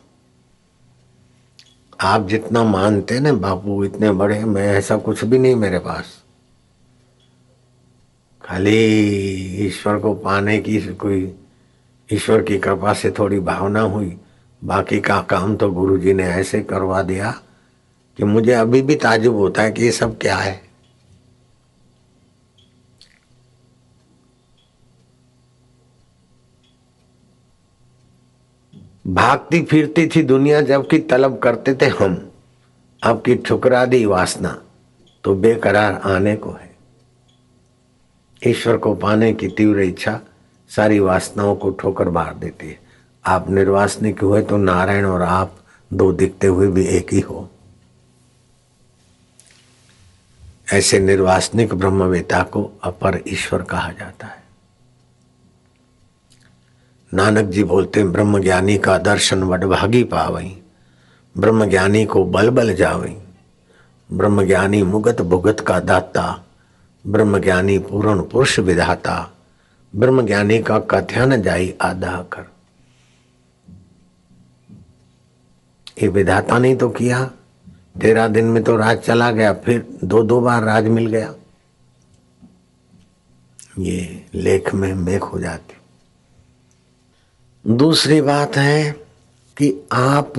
[2.00, 6.21] आप जितना मानते ना, बापू इतने बड़े मैं ऐसा कुछ भी नहीं मेरे पास।
[8.44, 8.76] खाली
[9.66, 11.34] ईश्वर को पाने की कोई
[12.10, 14.16] ईश्वर की कृपा से थोड़ी भावना हुई।
[14.62, 17.30] बाकी का काम तो गुरु जी ने ऐसे करवा दिया
[18.18, 20.60] कि मुझे अभी भी ताजुब होता है कि ये सब क्या है।
[29.06, 32.30] भागती फिरती थी दुनिया जबकि तलब करते थे हम।
[33.02, 34.58] अब की ठुकरा दी वासना
[35.24, 36.71] तो बेकरार आने को है।
[38.46, 40.20] ईश्वर को पाने की तीव्र इच्छा
[40.70, 42.78] सारी वासनाओं को ठोकर मार देती है।
[43.26, 45.56] आप निर्वासनिक हुए तो नारायण और आप
[45.92, 47.48] दो दिखते हुए भी एक ही हो।
[50.72, 54.42] ऐसे निर्वासनिक ब्रह्मवेता को अपर ईश्वर कहा जाता है।
[57.14, 60.56] नानक जी बोलते हैं ब्रह्म ज्ञानी का दर्शन वडभागी पावई
[61.38, 63.16] ब्रह्म ज्ञानी को बल बल जावई
[64.12, 66.44] ब्रह्म ज्ञानी मुगत भुगत का दाता
[67.06, 69.32] ब्रह्म ज्ञानी पूर्ण पुरुष विधाता।
[69.96, 72.50] ब्रह्म ज्ञानी का कथ्यान जाई आधा कर।
[76.02, 77.30] ये विधाता नहीं तो किया।
[78.00, 81.34] तेरह दिन में तो राज चला गया, फिर दो दो बार राज मिल गया।
[83.78, 85.74] ये लेख में मेख हो जाती।
[87.74, 88.92] दूसरी बात है
[89.56, 90.38] कि आप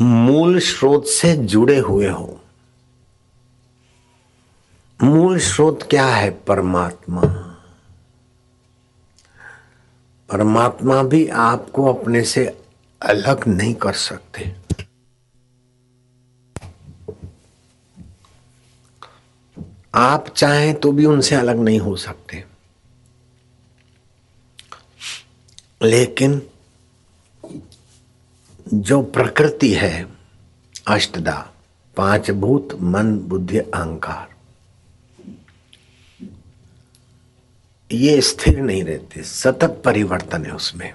[0.00, 2.40] मूल स्रोत से जुड़े हुए हो।
[5.02, 7.20] मूल स्रोत क्या है परमात्मा?
[10.30, 12.62] परमात्मा भी आपको अपने से
[13.02, 14.56] अलग नहीं कर सकते।
[19.94, 22.44] आप चाहें तो भी उनसे अलग नहीं हो सकते।
[25.82, 26.42] लेकिन
[28.74, 30.08] जो प्रकृति है,
[30.88, 31.50] अष्टदा,
[31.96, 34.33] पाँच भूत, मन, बुद्धि, अहंकार
[37.94, 40.94] ये स्थिर नहीं रहते, सतत परिवर्तन है उसमें।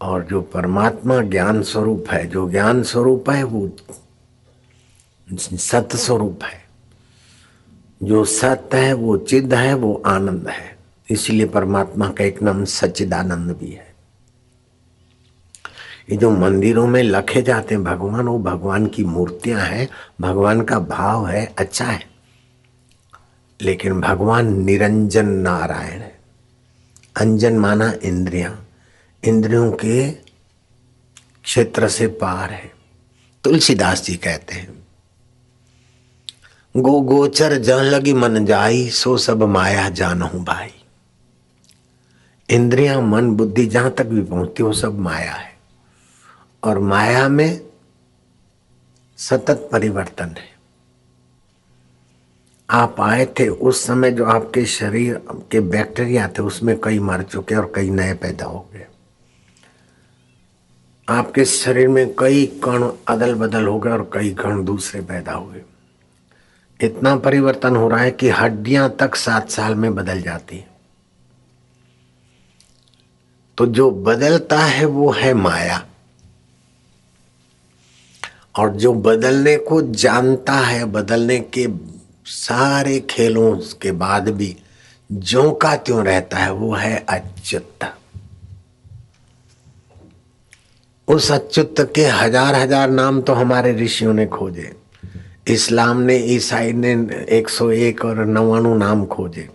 [0.00, 3.70] और जो परमात्मा ज्ञान स्वरूप है, जो ज्ञान स्वरूप है, वो
[5.38, 6.64] सत्य स्वरूप है।
[8.02, 10.78] जो सत्य है, वो चिद है, वो आनंद है।
[11.10, 13.94] इसलिए परमात्मा का एक नाम सच्चिदानंद भी है।
[16.10, 19.88] ये जो मंदिरों में लखे जाते हैं, भगवान, वो भगवान की मूर्तियाँ हैं,
[20.20, 22.09] भगवान का भाव है अच्छा है।
[23.62, 26.20] लेकिन भगवान निरंजन नारायण है।
[27.16, 28.58] अंजन माना इंद्रिया।
[29.24, 32.72] इंद्रियों के क्षेत्र से पार है।
[33.44, 34.86] तुलसीदास जी कहते हैं,
[36.76, 40.70] गो गोचर जन लगी मन जाई, सो सब माया जानू भाई।
[42.50, 45.52] इंद्रियाँ, मन, बुद्धि जहाँ तक भी पहुँचती, वो सब माया है।
[46.64, 47.60] और माया में
[49.16, 50.49] सतत परिवर्तन है।
[52.70, 57.54] आप आए थे उस समय जो आपके शरीर के बैक्टीरिया थे, उसमें कई मर चुके
[57.54, 58.86] और कई नए पैदा हो गए।
[61.08, 65.62] आपके शरीर में कई कण अदल बदल हो गए और कई कण दूसरे पैदा हुए
[66.80, 70.70] इतना परिवर्तन हो रहा है कि हड्डियाँ तक सात साल में बदल जाती है।
[73.58, 75.86] तो जो बदलता है वो है माया।
[78.58, 81.66] और जो बदलने को जानता है, बदलने के
[82.30, 84.56] सारे खेलों के बाद भी
[85.10, 87.84] जो का त्यों रहता है, वो है अच्युत।
[91.08, 94.72] उस अच्युत के हज़ार हज़ार नाम तो हमारे ऋषियों ने खोजे।
[95.48, 96.92] इस्लाम ने, ईसाई ने
[97.28, 99.48] 101 और नवाणु नाम खोजे।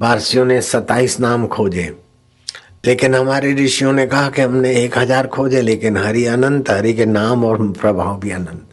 [0.00, 1.96] पारसियों ने 27 नाम खोजे।
[2.84, 7.06] लेकिन हमारे ऋषियों ने कहा कि हमने एक हज़ार खोजे, लेकिन हरि अनंत, हरि के
[7.06, 8.66] नाम और प्रभाव भी अनंत।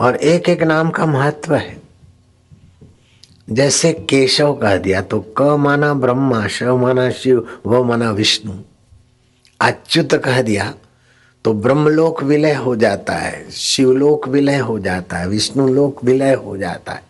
[0.00, 1.83] और एक एक नाम का महत्व है।
[3.48, 8.52] जैसे केशव कह दिया तो क माना ब्रह्मा शिव माना शिव, व माना विष्णु।
[9.60, 10.72] अच्युत कह दिया
[11.44, 16.56] तो ब्रह्मलोक विलय हो जाता है, शिवलोक विलय हो जाता है विष्णु लोक विलय हो
[16.56, 17.02] जाता है।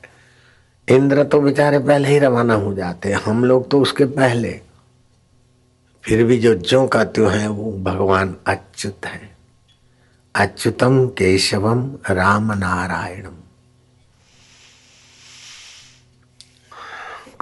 [0.88, 4.60] इंद्र तो बेचारे पहले ही रवाना हो जाते हैं, हम लोग तो उसके पहले।
[6.04, 9.30] फिर भी जो जो का त्यों है, वो भगवान अच्युत है।
[10.34, 13.43] अच्युतम केशवम राम नारायणम।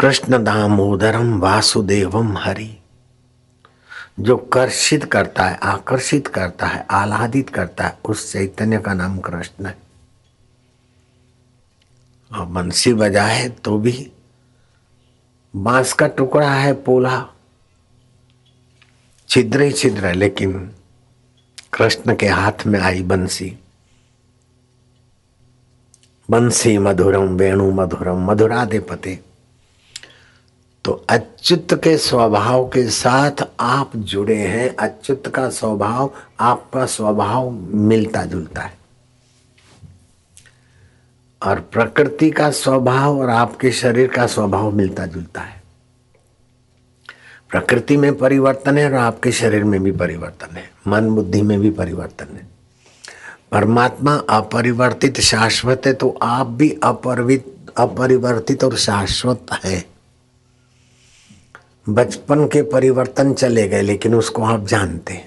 [0.03, 2.79] कृष्ण दामोदरम वासुदेवम हरि।
[4.21, 9.67] जो कर्षित करता है, आकर्षित करता है, आह्लादित करता है, उस चैतन्य का नाम कृष्ण
[9.67, 9.79] है।
[12.35, 14.13] और बंसी बजाए तो भी
[15.57, 17.29] बाँस का टुकड़ा है, पोला।
[19.29, 20.73] छिद्र ही छिद्र है लेकिन
[21.73, 23.59] कृष्ण के हाथ में आई बंसी।
[26.31, 29.32] बंसी मधुरम, वेणु मधुरम मधुरा दे पते
[30.85, 38.25] तो अच्युत के स्वभाव के साथ आप जुड़े हैं। अच्युत का स्वभाव, आपका स्वभाव मिलता
[38.25, 38.79] जुलता है।
[41.47, 45.63] और प्रकृति का स्वभाव और आपके शरीर का स्वभाव मिलता जुलता है।
[47.51, 51.71] प्रकृति में परिवर्तन है और आपके शरीर में भी परिवर्तन है। मन बुद्धि में भी
[51.71, 52.47] परिवर्तन है।
[53.53, 59.92] परमात्मा अपरिवर्तित, शाश्वत है तो आप भी अपरिवित अपरिवर्तित और शाश्वत है।
[61.87, 65.21] बचपन के परिवर्तन चले गए, लेकिन उसको आप जानते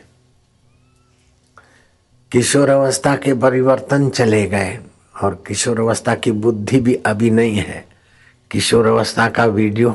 [2.32, 4.78] किशोर अवस्था के परिवर्तन चले गए,
[5.24, 7.86] और किशोर अवस्था की बुद्धि भी अभी नहीं है।
[8.52, 9.92] किशोर अवस्था का वीडियो,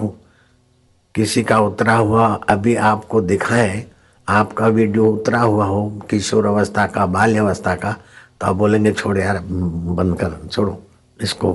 [1.14, 3.84] किसी का उतरा हुआ अभी आपको दिखाए।
[4.28, 7.96] आपका वीडियो उतरा हुआ हो, किशोर अवस्था का, बाल्य अवस्था का
[8.40, 10.82] तो आप बोलेंगे, छोड़ यार, बंद कर, छोड़ो।
[11.20, 11.54] इसको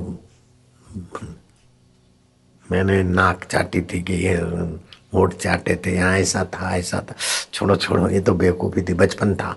[2.64, 4.36] मैंने नाक चाटी थी कि ये
[5.16, 7.14] होठ चाटे थे, यहाँ ऐसा था ऐसा था।
[7.52, 9.56] छोड़ो छोड़ो, ये तो बेवकूफ़ी थी, बचपन था।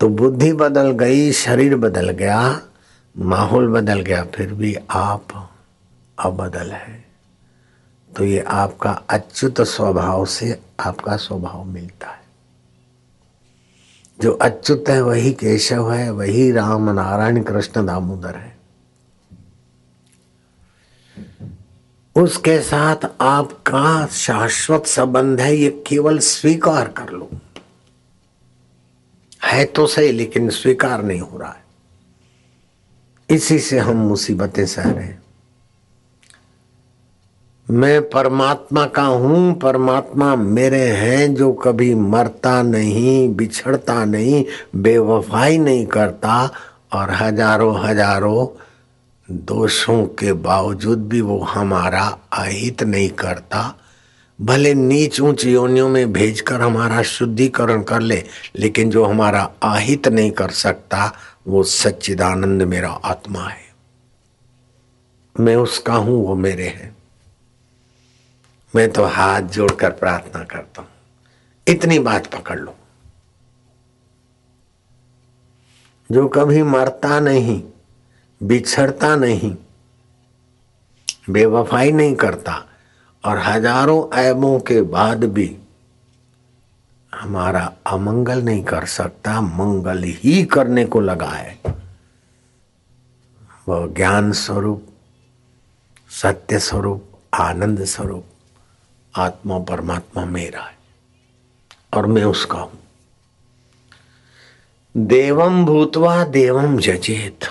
[0.00, 2.60] तो बुद्धि बदल गई, शरीर बदल गया,
[3.18, 5.50] माहौल बदल गया, फिर भी आप
[6.18, 7.04] अबदल है।
[8.16, 12.24] तो ये आपका अच्युत स्वभाव से आपका स्वभाव मिलता है।
[14.20, 18.53] जो अच्युत है, वही केशव है, वही राम नारायण कृष्ण दामोदर है।
[22.16, 27.30] उसके साथ आपका शाश्वत संबंध है, ये केवल स्वीकार कर लो।
[29.44, 31.62] है तो सही, लेकिन स्वीकार नहीं हो रहा है।
[33.28, 35.22] इसी से हम मुसीबतें सह रहे हैं।
[37.66, 44.44] मैं परमात्मा का हूँ, परमात्मा मेरे हैं, जो कभी मरता नहीं, बिछड़ता नहीं,
[44.76, 46.50] बेवफाई नहीं करता,
[46.92, 48.46] और हज़ारों हज़ारों
[49.30, 53.80] दोषों के बावजूद भी वो हमारा अहित नहीं करता।
[54.40, 58.24] भले नीच ऊंच योनियों में भेजकर हमारा शुद्धिकरण कर ले,
[58.56, 61.12] लेकिन जो हमारा आहित नहीं कर सकता,
[61.46, 63.74] वो सच्चिदानंद मेरा आत्मा है।
[65.40, 66.96] मैं उसका हूँ, वो मेरे हैं।
[68.76, 70.90] मैं तो हाथ जोड़कर प्रार्थना करता हूँ।
[71.68, 72.74] इतनी बात पकड़ लो।
[76.12, 77.62] जो कभी मरता नहीं
[78.44, 79.54] बिछड़ता नहीं,
[81.30, 82.64] बेवफाई नहीं करता
[83.24, 85.56] और हज़ारों ऐबों के बाद भी
[87.12, 91.58] हमारा अमंगल नहीं कर सकता, मंगल ही करने को लगा है।
[93.68, 94.86] वह ज्ञान स्वरूप,
[96.12, 98.24] सत्य स्वरूप, आनंद स्वरूप,
[99.14, 100.76] आत्मा परमात्मा मेरा है
[101.94, 102.78] और मैं उसका हूँ।
[104.94, 107.44] देवम भूतवा देवम जजेत।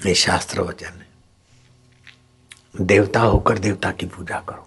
[0.00, 1.06] ये शास्त्र वचन है।
[2.80, 4.66] देवता होकर देवता की पूजा करो।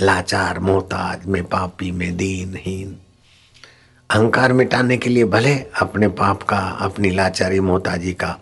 [0.00, 2.96] लाचार, मोहताज, में पापी, में दीनहीन
[4.10, 8.38] अहंकार मिटाने के लिए भले अपने पाप का, अपनी लाचारी, मोहताजी का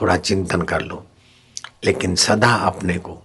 [0.00, 1.06] थोड़ा चिंतन कर लो,
[1.84, 3.22] लेकिन सदा अपने को।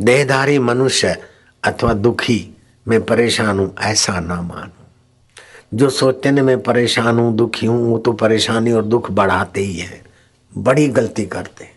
[0.00, 1.16] देहधारी मनुष्य
[1.64, 2.56] अथवा दुखी,
[2.88, 4.85] में परेशान हूँ, ऐसा ना मानो।
[5.72, 9.76] जो सोचते न, मैं परेशान हूँ, दुखी हूँ, वो तो परेशानी और दुख बढ़ाते ही
[9.76, 10.04] है।
[10.52, 11.68] बड़ी गलती करते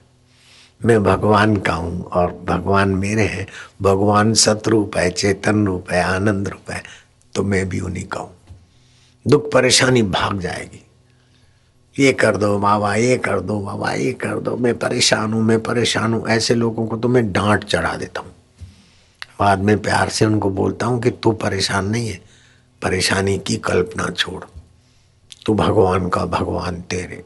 [0.81, 3.47] मैं भगवान का हूँ और भगवान मेरे हैं।
[3.81, 6.83] भगवान सतरूप है, चेतन रूप है, आनंद रूप है
[7.35, 8.31] तो मैं भी उन्हीं का हूँ।
[9.25, 10.85] दुख परेशानी भाग जाएगी।
[11.95, 15.59] ये कर दो बाबा, ये कर दो बाबा, ये कर दो। मैं परेशान हूँ, मैं
[15.63, 18.31] परेशान हूँ। ऐसे लोगों को तो मैं डांट चढ़ा देता हूँ।
[19.39, 22.28] बाद में प्यार से उनको बोलता हूँ कि तू परेशान नहीं है।
[22.81, 24.43] परेशानी की कल्पना छोड़।
[25.45, 27.23] तू भगवान का भगवान तेरे।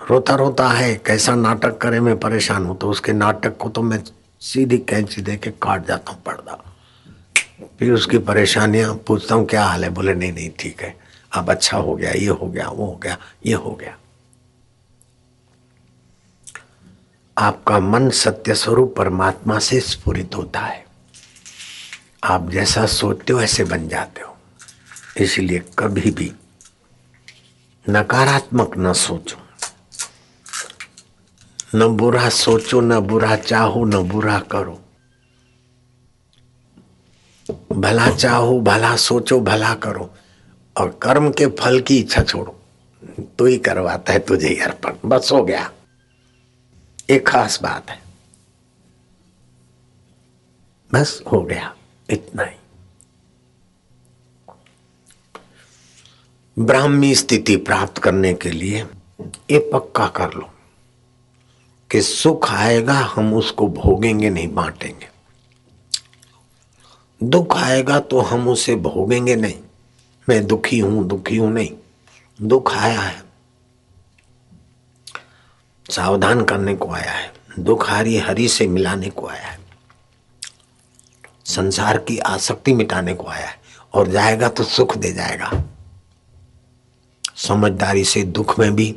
[0.00, 4.02] रोता रोता है, कैसा नाटक करे मैं परेशान हूँ तो उसके नाटक को तो मैं
[4.40, 6.62] सीधी कैंची दे के काट जाता हूँ पर्दा।
[7.78, 9.90] फिर उसकी परेशानियाँ पूछता हूँ, क्या हाल है?
[9.90, 10.96] बोले, नहीं नहीं, ठीक है।
[11.32, 13.16] अब अच्छा हो गया, ये हो गया, वो हो गया,
[13.46, 13.96] ये हो गया।
[17.38, 20.86] आपका मन सत्य स्वरूप परमात्मा से स्फुरित होता है।
[22.24, 24.35] आप जैसा सोचते हो, ऐसे बन जाते हो।
[25.20, 26.32] इसलिए कभी भी
[27.88, 29.36] नकारात्मक न सोचो।
[31.74, 34.82] न बुरा सोचो, न बुरा चाहो, न बुरा करो।
[37.72, 40.14] भला चाहो, भला सोचो, भला करो
[40.76, 42.60] और कर्म के फल की इच्छा छोड़ो।
[43.38, 45.72] तो ही करवाता है तुझे ही अर्पण। बस हो गया।
[47.10, 48.02] एक खास बात है।
[50.92, 51.76] बस हो गया।
[52.10, 52.56] इतना ही।
[56.58, 58.86] ब्राह्मी स्थिति प्राप्त करने के लिए
[59.50, 60.50] ये पक्का कर लो
[61.90, 65.08] कि सुख आएगा, हम उसको भोगेंगे, नहीं बांटेंगे।
[67.22, 69.54] दुख आएगा तो हम उसे भोगेंगे नहीं।
[70.28, 71.70] मैं दुखी हूँ दुखी हूँ नहीं।
[72.42, 73.22] दुख आया है।
[75.90, 79.58] सावधान करने को आया है। दुख हारी हरि से मिलाने को आया है।
[81.44, 83.60] संसार की आसक्ति मिटाने को आया है।
[83.94, 85.64] और जाएगा तो सुख दे जाएगा।
[87.36, 88.96] समझदारी से दुख में भी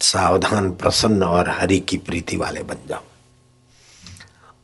[0.00, 3.02] सावधान, प्रसन्न और हरि की प्रीति वाले बन जाओ।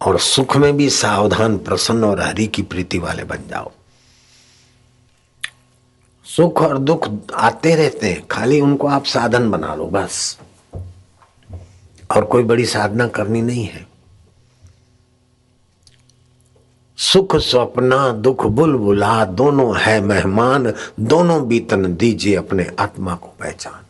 [0.06, 3.72] और सुख में भी सावधान, प्रसन्न और हरि की प्रीति वाले बन जाओ।
[6.24, 10.38] सुख और दुख आते रहते हैं, खाली उनको आप साधन बना लो बस।
[12.16, 13.95] और कोई बड़ी साधना करनी नहीं है।
[17.16, 23.82] सुख स्वप्ना, दुख बुलबुला, दोनों है मेहमान, दोनों बीतन दीजिए अपने आत्मा को पहचान।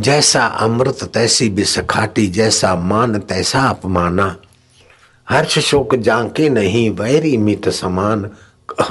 [0.00, 4.36] जैसा अमृत तैसी बिसखाटी जैसा मान तैसा अपमाना।
[5.28, 8.30] हर्ष शोक जाके नहीं, वैरी मित समान।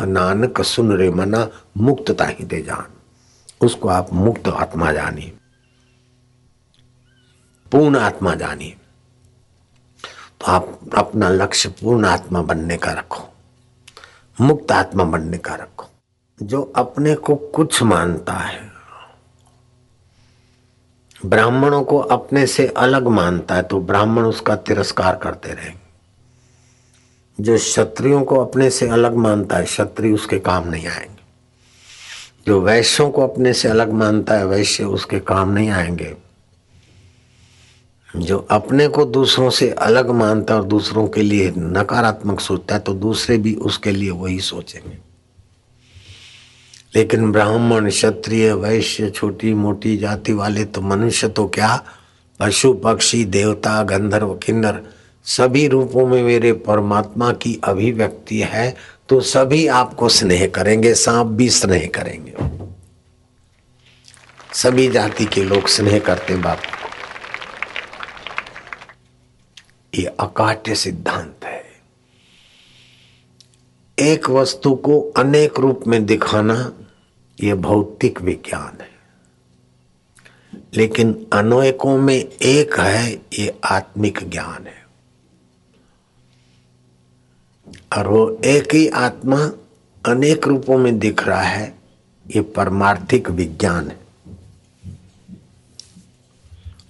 [0.01, 2.85] नानक सुन रे मना मुक्तता ही दे जान।
[3.65, 5.33] उसको आप मुक्त आत्मा जानिए।
[7.71, 8.75] पूर्ण आत्मा जानिए।
[10.41, 13.23] तो आप अपना लक्ष्य पूर्ण आत्मा बनने का रखो,
[14.41, 15.87] मुक्त आत्मा बनने का रखो।
[16.39, 18.71] जो अपने को कुछ मानता है,
[21.25, 25.89] ब्राह्मणों को अपने से अलग मानता है तो ब्राह्मण उसका तिरस्कार करते रहेंगे।
[27.39, 31.21] जो क्षत्रियों को अपने से अलग मानता है, क्षत्रिय उसके काम नहीं आएँगे।
[32.47, 36.15] जो वैश्यों को अपने से अलग मानता है, वैश्य उसके काम नहीं आएँगे।
[38.15, 42.93] जो अपने को दूसरों से अलग मानता और दूसरों के लिए नकारात्मक सोचता है तो
[42.93, 44.97] दूसरे भी उसके लिए वही सोचेंगे।
[46.95, 51.83] लेकिन ब्राह्मण, क्षत्रिय, वैश्य, छोटी, मोटी जाति वाले तो मनुष्य तो क्या?
[52.39, 54.81] पशु, पक्षी, देवता, गंधर्व, किन्नर,
[55.25, 58.75] सभी रूपों में मेरे परमात्मा की अभिव्यक्ति है
[59.09, 62.33] तो सभी आपको स्नेह करेंगे, सांप भी स्नेह करेंगे।
[64.53, 66.80] सभी जाति के लोग स्नेह करते बापू।
[69.95, 71.63] ये अकाट्य सिद्धांत है।
[73.99, 76.73] एक वस्तु को अनेक रूप में दिखाना
[77.43, 78.91] यह भौतिक विज्ञान है।
[80.75, 84.81] लेकिन अनेकों में एक है ये आत्मिक ज्ञान है।
[87.97, 89.51] और वो एक ही आत्मा
[90.05, 91.79] अनेक रूपों में दिख रहा है,
[92.35, 94.00] ये परमार्थिक विज्ञान है।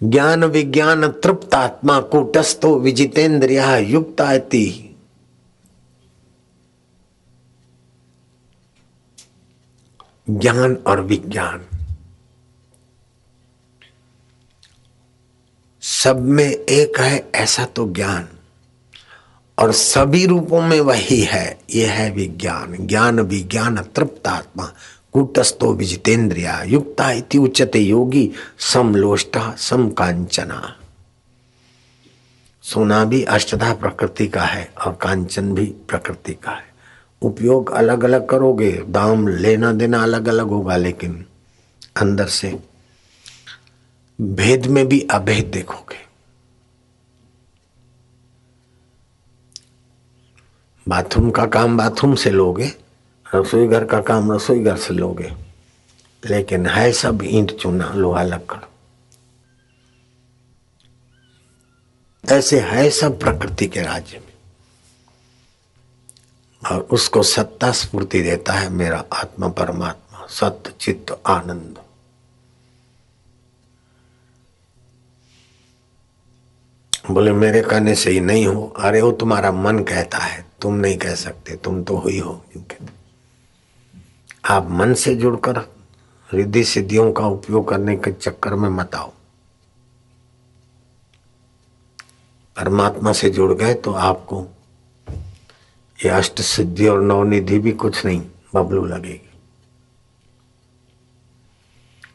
[0.03, 4.21] ज्ञान विज्ञान तृप्त आत्मा कूटस्थो विजितेंद्रिया युक्त
[10.29, 11.65] ज्ञान और विज्ञान।
[15.81, 18.29] सब में एक है, ऐसा तो ज्ञान।
[19.59, 24.73] और सभी रूपों में वही है यह है विज्ञान। ज्ञान, विज्ञान, तृप्त आत्मा।
[25.13, 30.77] कूटस्थो विजितेंद्रिया युक्ता इति योगी समलोष्टा समकांचना
[32.63, 36.69] सोना भी अष्टधा प्रकृति का है, और कांचन भी प्रकृति का है।
[37.21, 41.25] उपयोग अलग अलग करोगे, दाम लेना देना अलग अलग होगा, लेकिन
[42.01, 42.59] अंदर से
[44.19, 45.99] भेद में भी अभेद देखोगे।
[50.87, 52.71] बाथरूम का काम बाथरूम से लोगे
[53.35, 55.33] रसोई घर का काम रसोई घर से लोगे।
[56.25, 58.59] लेकिन है सब ईंट चूना, लोहा लक्कड़।
[62.31, 64.31] ऐसे है सब प्रकृति के राज्य में।
[66.71, 71.79] और उसको सत्ता स्फूर्ति देता है मेरा आत्मा परमात्मा, सत्य, चित्त, आनंद।
[77.11, 80.97] बोले, मेरे कहने से ही नहीं हो। अरे, वो तुम्हारा मन कहता है। तुम नहीं
[80.97, 82.75] कह सकते, तुम तो हुई हो, क्योंकि
[84.43, 85.57] आप मन से जुड़कर
[86.29, 89.11] रिद्धि सिद्धियों का उपयोग करने के चक्कर में मत आओ।
[92.55, 94.45] परमात्मा से जुड़ गए तो आपको
[95.99, 98.21] ये अष्ट सिद्धि और नवनिधि भी कुछ नहीं,
[98.55, 99.29] बबलू लगेगी।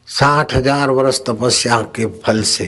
[0.09, 2.65] साठ हज़ार वर्ष तपस्या के फल से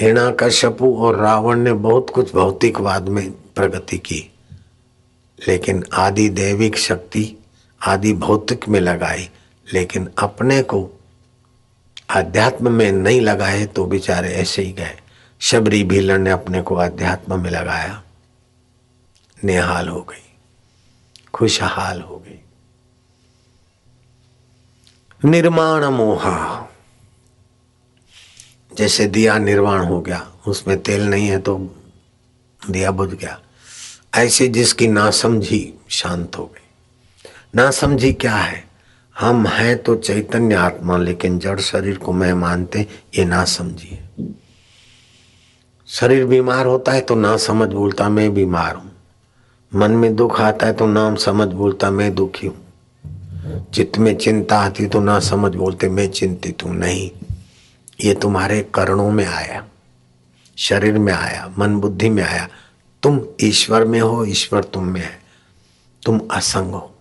[0.00, 4.20] हिरणा कश्यपु और रावण ने बहुत कुछ भौतिकवाद में प्रगति की,
[5.38, 7.24] लेकिन आदि दैविक शक्ति
[7.86, 9.30] आदि भौतिक में लगाई,
[9.72, 10.90] लेकिन अपने को
[12.10, 14.98] अध्यात्म में नहीं लगाए तो बेचारे ऐसे ही गए।
[15.40, 18.02] शबरी भीलर ने अपने को अध्यात्म में लगाया।
[19.44, 20.26] निहाल हो गई,
[21.34, 22.38] खुशहाल हो गई।
[25.24, 26.68] निर्माण मोहा।
[28.74, 31.58] जैसे दिया निर्वाण हो गया, उसमें तेल नहीं है तो
[32.70, 33.40] दिया बुझ गया।
[34.14, 36.61] ऐसे जिसकी नासमझी शांत हो गई।
[37.54, 38.64] नासमझी क्या है?
[39.16, 43.98] हम हैं तो चैतन्य आत्मा, लेकिन जड़ शरीर को मैं मानते, ये ना समझिए
[45.88, 48.90] शरीर बीमार होता है तो ना समझ बोलता, मैं बीमार हूँ।
[49.72, 54.58] मन में दुख आता है तो नाम समझ बोलता, मैं दुखी हूँ। चित्त में चिंता
[54.58, 57.10] आती तो ना समझ बोलते, मैं चिंतित हूँ। नहीं,
[58.00, 59.64] ये तुम्हारे कर्णों में आया,
[60.58, 62.48] शरीर में आया, मन बुद्धि में आया।
[63.02, 65.20] तुम ईश्वर में हो, ईश्वर तुम में है।
[66.02, 66.91] तुम असंग हो।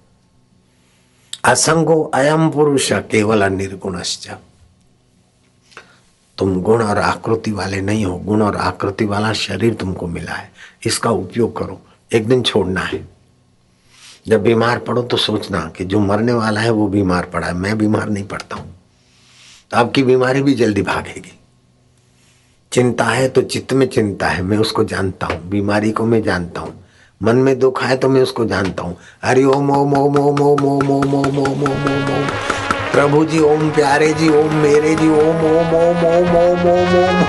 [1.43, 4.27] असंगो अयम पुरुष केवल निर्गुणश्च।
[6.37, 10.51] तुम गुण और आकृति वाले नहीं हो, गुण और आकृति वाला शरीर तुमको मिला है।
[10.85, 11.81] इसका उपयोग करो,
[12.11, 13.07] एक दिन छोड़ना है।
[14.27, 17.77] जब बीमार पड़ो तो सोचना कि जो मरने वाला है वो बीमार पड़ा है, मैं
[17.77, 18.75] बीमार नहीं पड़ता हूँ।
[19.71, 21.37] तो आपकी बीमारी भी जल्दी भागेगी।
[22.71, 26.61] चिंता है तो चित्त में चिंता है, मैं उसको जानता हूँ, बीमारी को मैं जानता
[26.61, 26.80] हूँ।
[27.23, 30.65] मन में दुख है तो मैं उसको जानता हूँ हरि ओम ओम ओम ओम ओम
[30.65, 32.27] ओम ओम ओम ओम ओम ओम ओम
[32.91, 37.21] प्रभु जी ओम प्यारे जी ओम मेरे जी ओम ओम ओम ओम ओम ओम ओम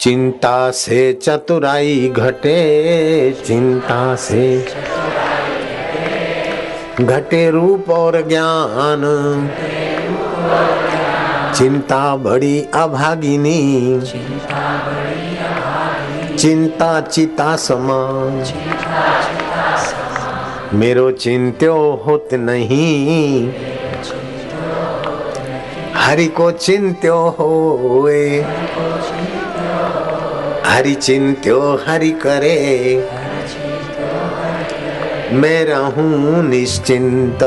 [0.00, 2.60] चिंता से चतुराई घटे
[3.46, 4.42] चिंता से
[7.00, 9.02] घटे रूप और ज्ञान।
[11.54, 14.00] चिंता बड़ी अभागिनी।
[16.36, 18.44] चिंता चिता समान
[20.74, 23.52] मेरो चिंत्यो होत नहीं।
[25.96, 28.44] हरि को चिंत्यो होए।
[30.66, 33.21] हरि चिंत्यो हरि करे।
[35.32, 37.38] मैं रहूँ निश्चिंत।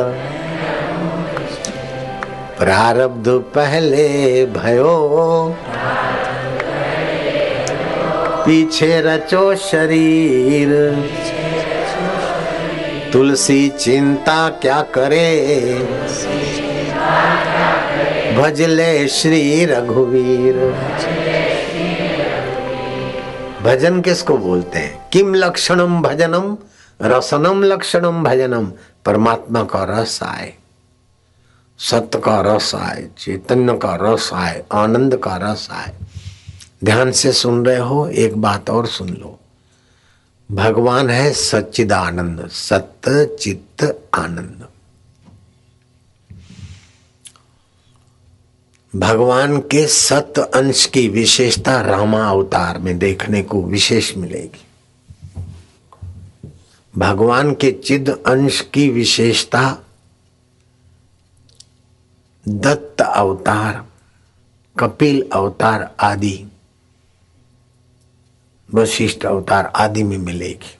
[2.60, 5.56] प्रारब्ध पहले भयो।
[8.46, 10.70] पीछे रचो शरीर।
[13.14, 15.30] तुलसी चिंता क्या करे?
[18.38, 20.76] भजले श्री रघुवीर।
[23.64, 25.10] भजन किसको बोलते हैं?
[25.14, 26.58] किम लक्षणम भजनम?
[27.02, 28.72] रसनम, लक्षणम, भजनम,
[29.06, 30.54] परमात्मा का रस आए
[31.80, 35.96] सत्य का रस आए, चैतन्य का रस आए, आनंद का रस आए।
[36.84, 39.39] ध्यान से सुन रहे हो, एक बात और सुन लो।
[40.52, 44.68] भगवान है सच्चिद आनंद सत्य, चित्त, आनंद।
[49.00, 54.64] भगवान के सत्य अंश की विशेषता रामा अवतार में देखने को विशेष मिलेगी।
[56.98, 59.78] भगवान के चिद अंश की विशेषता,
[62.48, 63.86] दत्त अवतार,
[64.80, 66.46] कपिल अवतार आदि,
[68.74, 70.78] वशिष्ठ अवतार आदि में मिलेगी।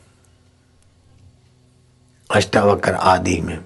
[2.36, 3.66] अष्टावकर आदि में।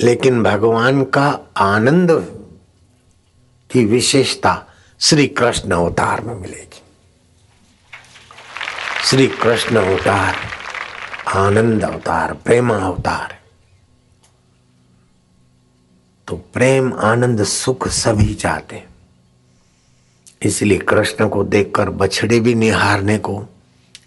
[0.00, 2.08] लेकिन भगवान का आनंद
[3.70, 4.66] की विशेषता
[5.00, 6.85] श्री कृष्ण अवतार में मिलेगी।
[9.06, 10.36] श्री कृष्ण अवतार,
[11.36, 13.34] आनंद अवतार, प्रेम अवतार।
[16.28, 18.82] तो प्रेम, आनंद, सुख सभी चाहते
[20.42, 23.38] इसलिए कृष्ण को देखकर बछड़े भी निहारने को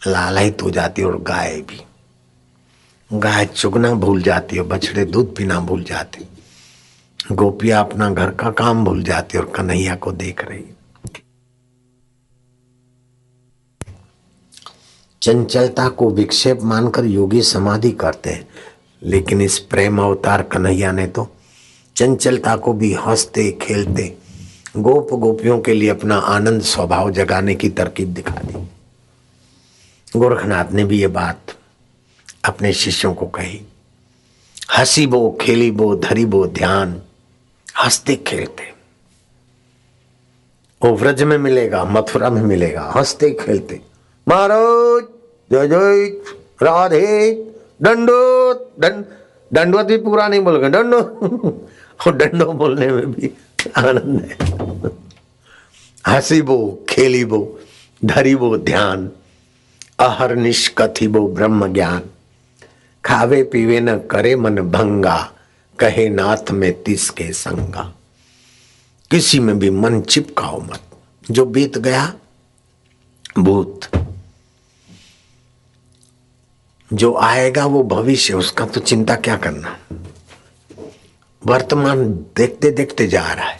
[0.07, 1.81] लालयित हो जाती और गाय भी।
[3.11, 6.27] गाय चुगना भूल जाती है, बछड़े दूध पीना भूल जाते
[7.31, 10.63] गोपिया अपना घर का काम भूल जाती और कन्हैया को देख रही
[15.21, 18.47] चंचलता को विक्षेप मानकर योगी समाधि करते हैं।
[19.03, 21.35] लेकिन इस प्रेम अवतार कन्हैया ने तो
[21.95, 24.17] चंचलता को भी हँसते, खेलते,
[24.77, 28.69] गोप गोपियों के लिए अपना आनंद स्वभाव जगाने की तरकीब दिखा दी।
[30.19, 31.41] गोरखनाथ ने भी ये बात
[32.45, 33.61] अपने शिष्यों को कही।
[34.77, 37.01] हसी बो, खेली बो, धरी बो, ध्यान,
[37.83, 38.73] हँसते, खेलते।
[40.83, 43.88] वो व्रज में मिलेगा, मथुरा में मिलेगा, हँसते, खेलते।
[44.29, 45.03] महाराज,
[45.51, 46.05] जय जय
[46.63, 47.33] राधे।
[47.81, 49.05] डंडो दंड
[49.53, 50.99] दंडवत भी पूरा नहीं बोलोगे डंडो
[52.07, 53.31] और डंडो बोलने में भी
[53.77, 54.37] आनंद है।
[56.07, 57.59] हसी बो, खेली बो,
[58.05, 59.11] धरी बो ध्यान,
[59.99, 62.01] अहर निष्कथी बो ब्रह्म ज्ञान।
[63.05, 65.31] खावे पीवे न करे मन भंगा,
[65.79, 67.95] कहे नाथ में तिस के संगा।
[69.11, 70.81] किसी में भी मन चिपकाओ मत।
[71.31, 72.13] जो बीत गया,
[73.39, 74.08] भूत
[76.93, 79.77] जो आएगा वो भविष्य उसका तो चिंता क्या करना?
[81.45, 83.59] वर्तमान देखते देखते जा रहा है।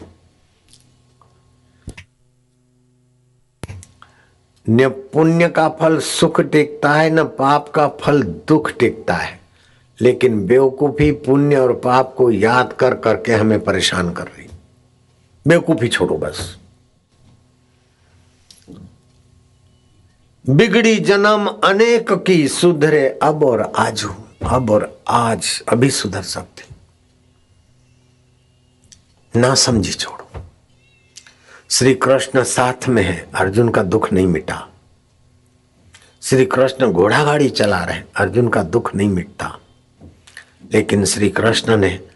[4.70, 9.40] न पुण्य का फल सुख टिकता है, न पाप का फल दुख टिकता है।
[10.02, 14.50] लेकिन बेवकूफ़ी पुण्य और पाप को याद कर करके हमें परेशान कर रही।
[15.48, 16.59] बेवकूफ़ी छोड़ो बस।
[20.50, 24.06] बिगड़ी जन्म अनेक की सुधरे, अब और आज
[24.44, 26.64] अब और आज अभी सुधर सकते।
[29.40, 30.46] ना समझी छोड़ो।
[31.70, 34.70] श्री कृष्ण साथ में है, अर्जुन का दुख नहीं मिटा।
[36.22, 39.60] श्री कृष्ण घोड़ा गाड़ी चला रहे, अर्जुन का दुख नहीं मिटता।
[40.74, 42.09] लेकिन श्री कृष्ण ने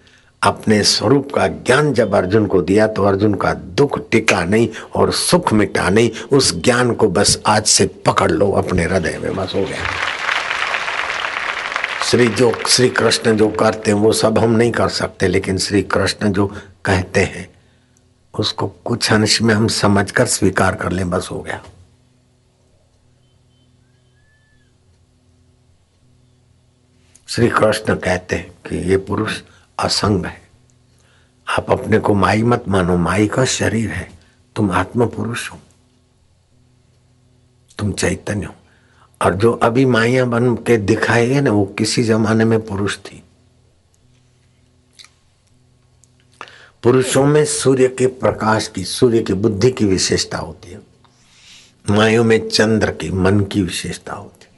[0.44, 5.12] अपने स्वरूप का ज्ञान जब अर्जुन को दिया तो अर्जुन का दुख टिका नहीं और
[5.12, 9.56] सुख मिटा नहीं। उस ज्ञान को बस आज से पकड़ लो, अपने हृदय में बस
[9.56, 9.86] हो गया।
[12.04, 15.82] श्री जो, श्री कृष्ण जो करते हैं, वो सब हम नहीं कर सकते, लेकिन श्री
[15.82, 16.48] कृष्ण जो
[16.86, 17.50] कहते हैं,
[18.40, 21.64] उसको कुछ अंश में हम समझकर स्वीकार कर लें, बस हो गया।
[27.28, 29.42] श्री कृष्ण कहते हैं कि ये पुरुष
[29.80, 30.42] असंग है।
[31.50, 34.12] आप अपने को माई मत मानो, माई का शरीर है।
[34.56, 35.60] तुम आत्म पुरुष हो।
[37.78, 38.56] तुम चैतन्य हो।
[39.22, 43.24] और जो अभी माइया बन के दिखाई है ना, वो किसी जमाने में पुरुष थी।
[46.84, 50.82] पुरुषों में सूर्य के प्रकाश की, सूर्य की बुद्धि की विशेषता होती है।
[51.90, 54.52] मायों में चंद्र की, मन की विशेषता होती है।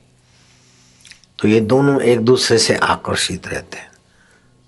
[1.40, 3.95] तो ये दोनों एक दूसरे से आकर्षित रहते हैं।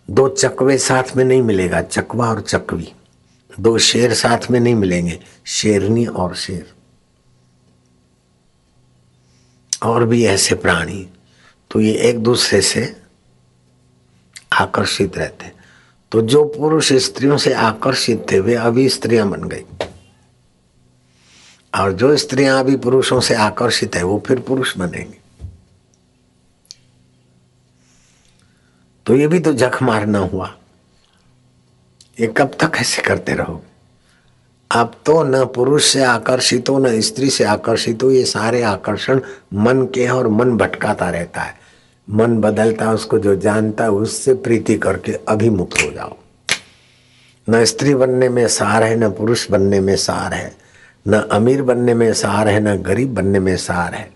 [0.09, 2.93] दो चकवे साथ में नहीं मिलेगा, चकवा और चकवी।
[3.59, 6.73] दो शेर साथ में नहीं मिलेंगे, शेरनी और शेर।
[9.83, 11.09] और भी ऐसे प्राणी
[11.71, 13.01] तो ये एक दूसरे से
[14.53, 15.51] आकर्षित रहते।
[16.11, 19.65] तो जो पुरुष स्त्रियों से आकर्षित थे, वे अभी स्त्रियाँ बन गई।
[21.79, 25.26] और जो स्त्रियाँ अभी पुरुषों से आकर्षित है, वो फिर पुरुष बनेंगे।
[29.07, 30.55] तो ये भी तो जख मारना हुआ।
[32.19, 33.67] ये कब तक ऐसे करते रहोगे
[34.71, 39.21] अब तो न पुरुष से आकर्षित हो, न स्त्री से आकर्षित हो, ये सारे आकर्षण
[39.53, 41.55] मन के हैं और मन भटकाता रहता है।
[42.09, 46.17] मन बदलता है, उसको जो जानता है, उससे प्रीति करके अभिमुख हो जाओ।
[47.49, 50.57] न स्त्री बनने में सार है, न पुरुष बनने में सार है।
[51.07, 54.11] न अमीर बनने में सार है, न गरीब बनने में सार है।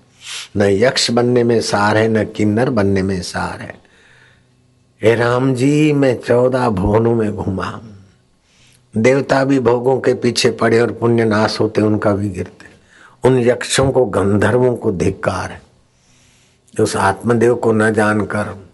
[0.57, 3.90] न यक्ष बनने में सार है, न किन्नर बनने में सार है।
[5.03, 7.81] हे राम जी, मैं चौदह भुवनों में घूमा।
[8.97, 12.65] देवता भी भोगों के पीछे पड़े और पुण्य नाश होते उनका भी गिरते।
[13.27, 15.61] उन यक्षों को, गंधर्वों को धिक्कार है।
[16.79, 18.67] उस आत्मदेव को न जानकर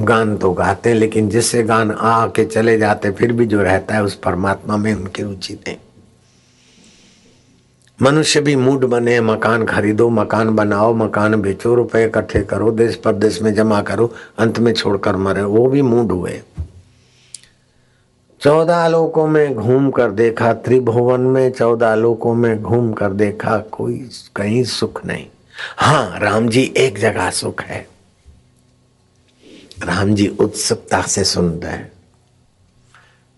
[0.00, 4.02] गान तो गाते, लेकिन जिससे गान आ के चले जाते, फिर भी जो रहता है,
[4.02, 5.76] उस परमात्मा में उनकी रुचि नहीं।
[8.02, 13.42] मनुष्य भी मूड बने, मकान खरीदो, मकान बनाओ, मकान बेचो, रुपए इकट्ठे करो, देश परदेश
[13.42, 16.42] में जमा करो, अंत में छोड़कर मरे, वो भी मूड हुए।
[18.40, 24.10] चौदह लोकों में घूम कर देखा, त्रिभुवन में चौदह लोकों में घूम कर देखा, कोई,
[24.36, 25.26] कहीं सुख नहीं।
[25.76, 27.88] हाँ राम जी एक जगह सुख है।
[29.84, 31.78] राम जी उत्सुकता से सुन रहे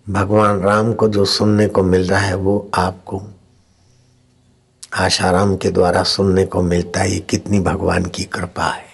[0.09, 3.23] भगवान राम को जो सुनने को मिल रहा है, वो आपको
[4.95, 8.91] आशाराम के द्वारा सुनने को मिलता है कितनी भगवान की कृपा है।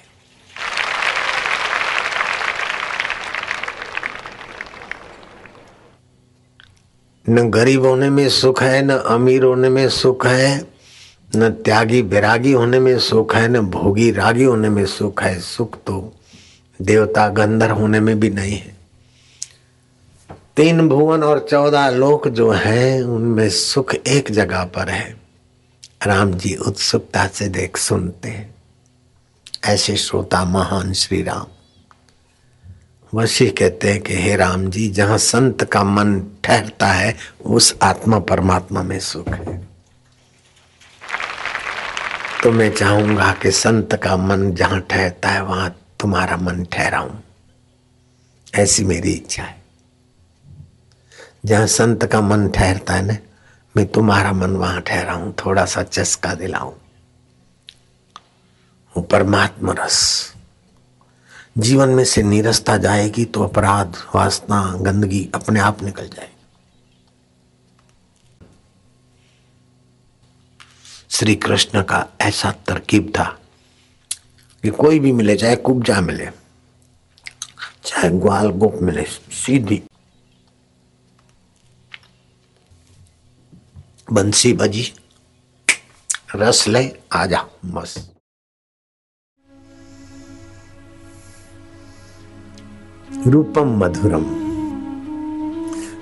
[7.28, 10.66] न गरीब होने में सुख है, न अमीर होने में सुख है,
[11.36, 15.76] न त्यागी बैरागी होने में सुख है, न भोगी रागी होने में सुख है। सुख
[15.86, 16.12] तो
[16.82, 18.76] देवता गंधर होने में भी नहीं है।
[20.56, 25.25] तीन भुवन और चौदह लोक जो है, उनमें सुख एक जगह पर है।
[26.02, 28.54] राम जी उत्सुकता से देख सुनते हैं।
[29.64, 31.46] ऐसे श्रोता महान श्री राम
[33.14, 38.18] वशी कहते हैं कि, हे राम जी जहाँ संत का मन ठहरता है, उस आत्मा
[38.18, 39.68] परमात्मा में सुख है।
[42.42, 47.10] तो मैं चाहूँगा कि संत का मन जहाँ ठहरता है, वहाँ तुम्हारा मन ठहराऊं।
[48.54, 49.62] ऐसी मेरी इच्छा है।
[51.44, 53.16] जहाँ संत का मन ठहरता है ना
[53.76, 56.72] मैं तुम्हारा मन वहाँ ठहराऊं थोड़ा सा चस्का दिलाऊं।
[58.96, 59.98] वो परमात्मा रस।
[61.58, 66.32] जीवन में से नीरसता जाएगी तो अपराध, वासना, गंदगी अपने आप निकल जाएगी।
[71.10, 73.24] श्री कृष्ण का ऐसा तरकीब था
[74.62, 76.26] कि कोई भी मिले, चाहे कुब्जा मिले,
[77.84, 79.02] चाहे ग्वाल गोप मिले,
[79.32, 79.82] सीधी
[84.12, 84.92] बंसी बजी
[86.36, 88.10] रस ले, आजा, बस।
[93.26, 94.24] रूपम मधुरम।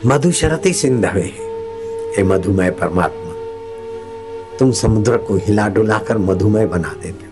[0.07, 3.33] मधुशरति सिंधवे हे। मधुमय परमात्मा।
[4.59, 7.27] तुम समुद्र को हिला डुला कर मधुमय बना देते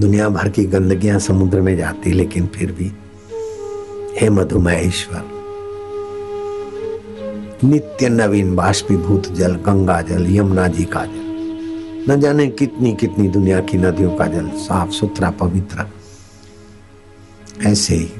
[0.00, 2.92] दुनिया भर की गंदगियाँ समुद्र में जाती, लेकिन फिर भी,
[4.20, 5.35] हे मधुमय ईश्वर
[7.64, 11.24] नित्य नवीन बाष्पीभूत जल, गंगा जल, यमुना जी का जल।
[12.08, 15.86] न जाने कितनी कितनी दुनिया की नदियों का जल साफ़ सुथरा, पवित्र।
[17.66, 18.10] ऐसे ही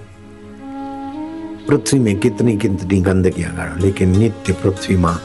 [1.68, 5.18] पृथ्वी में कितनी कितनी गंदगी गाड़ो लेकिन नित्य पृथ्वी माँ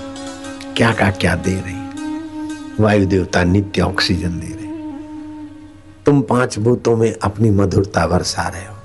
[0.78, 4.70] क्या का क्या दे रही वायु देवता नित्य ऑक्सीजन दे रहे
[6.06, 8.76] तुम पाँच भूतों में अपनी मधुरता बरसा रहे हो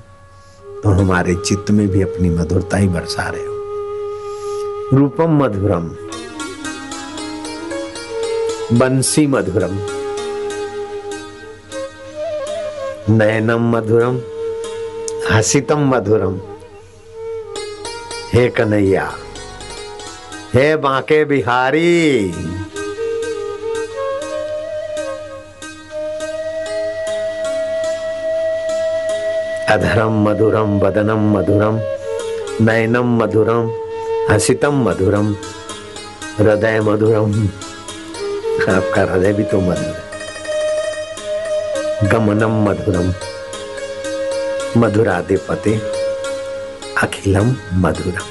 [0.81, 3.46] तो हमारे चित्त में भी अपनी मधुरता ही बरसा रहे हो।
[4.93, 5.89] रूपम मधुरम।
[8.77, 9.73] बंसी मधुरम।
[13.09, 14.19] नयनम मधुरम।
[15.31, 16.39] हसितम मधुरम।
[18.33, 19.11] हे कन्हैया,
[20.53, 22.31] हे बांके बिहारी।
[29.69, 31.79] अधरम मधुरम, वदनम मधुरम,
[32.65, 33.86] नयनम मधुरम।
[34.29, 35.35] हसितम मधुरम,
[36.37, 37.47] हृदय मधुरम।
[38.75, 40.03] आपका हृदय भी तो मधुर है।
[42.09, 43.13] गमनम मधुरम,
[44.77, 45.81] मधुराधिपते
[46.97, 48.27] अखिलम मधुरम।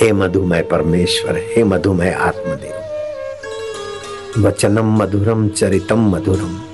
[0.00, 2.76] हे मधुमय परमेश्वर, हे मधुमय आत्मदेव।
[4.46, 6.69] वचनम मधुरम चरितम मधुरम।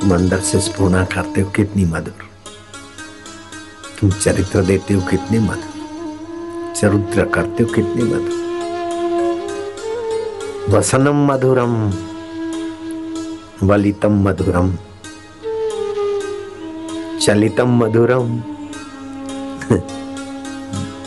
[0.00, 2.28] तुम अंदर से स्पूर्णा करते हो, कितनी मधुर।
[4.00, 8.38] तुम चरित्र देते हो, कितने मधुर। चरित्र करते हो, कितनी मधुर।
[10.68, 11.92] वसनम मधुरम,
[13.62, 14.76] वलितम मधुरम,
[17.18, 18.38] चलितम मधुरम।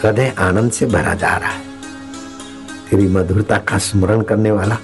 [0.04, 1.64] हृदय आनंद से भरा जा रहा है।
[2.90, 4.78] तेरी मधुरता का स्मरण करने वाला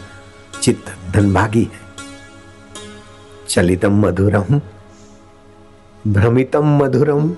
[0.62, 1.89] चित्त धनभागी है।
[3.50, 4.62] चलितम मधुरम
[6.08, 7.36] भ्रमितम मधुरम।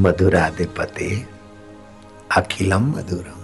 [0.00, 1.26] मधुराधिपते
[2.36, 3.40] अखिलम मधुरम।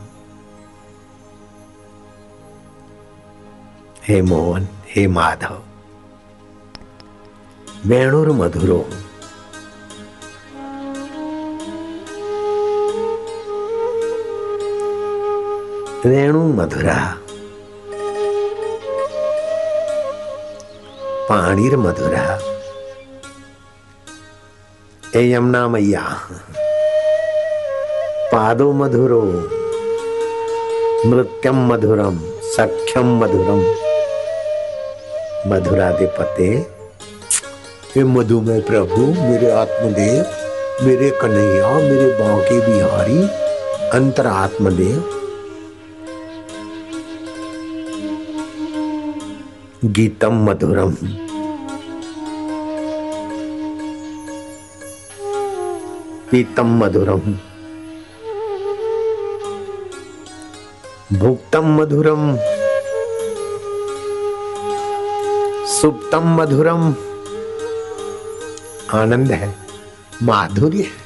[4.09, 5.63] हे मोहन, हे माधव,
[7.87, 8.81] वेणुर मधुरो।
[16.07, 17.19] वेणु मधुरा।
[21.33, 22.41] पाणिर मधुरा।
[25.17, 26.17] ए यमुना मैया
[28.33, 29.23] पादो मधुरो।
[31.07, 36.67] नृत्यम मधुरम सख्यम मधुरम मधुरा। मधुराधिपते।
[37.97, 40.27] हे मधुमय प्रभु, मेरे आत्मदेव,
[40.87, 43.23] मेरे कन्हैया, मेरे बांके बिहारी
[43.89, 45.19] अंतर आत्मदेव
[49.85, 50.97] गीतम मधुरम।
[56.33, 57.21] पीतम मधुरम।
[61.19, 62.37] भुक्तम मधुरम।
[65.67, 66.95] सुप्तम मधुरम।
[68.95, 69.55] आनंद है
[70.23, 71.03] माधुर्य है।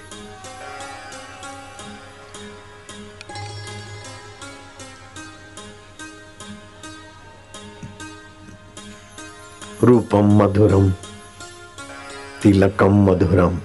[9.82, 10.90] रूपम मधुरम
[12.42, 13.60] तिलकम मधुरम।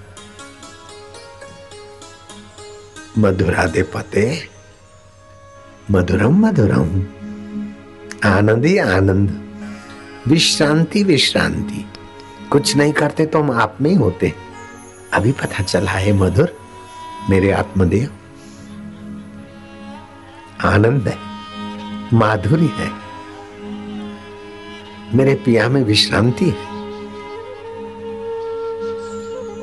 [3.17, 4.49] मधुरादे पते।
[5.91, 7.01] मधुरम मधुरम।
[8.31, 9.41] आनंद आनंद।
[10.27, 11.85] विश्रांति विश्रांति।
[12.51, 14.33] कुछ नहीं करते तो हम आप में ही होते।
[15.13, 16.55] अभी पता चला है मधुर,
[17.29, 18.09] मेरे आत्मदेव।
[20.67, 21.17] आनंद है,
[22.13, 22.91] माधुरी है।
[25.13, 26.67] मेरे पिया में विश्रांति है।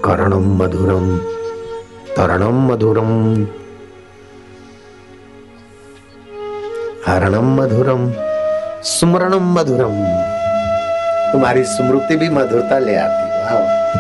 [0.01, 1.38] करणम, मधुरम।
[2.19, 3.35] तरणम मधुरम।
[7.07, 8.13] हरणम मधुरम।
[8.83, 9.95] सुमरणम मधुरम।
[11.33, 13.98] तुम्हारी स्मृति भी मधुरता ले आती वाह।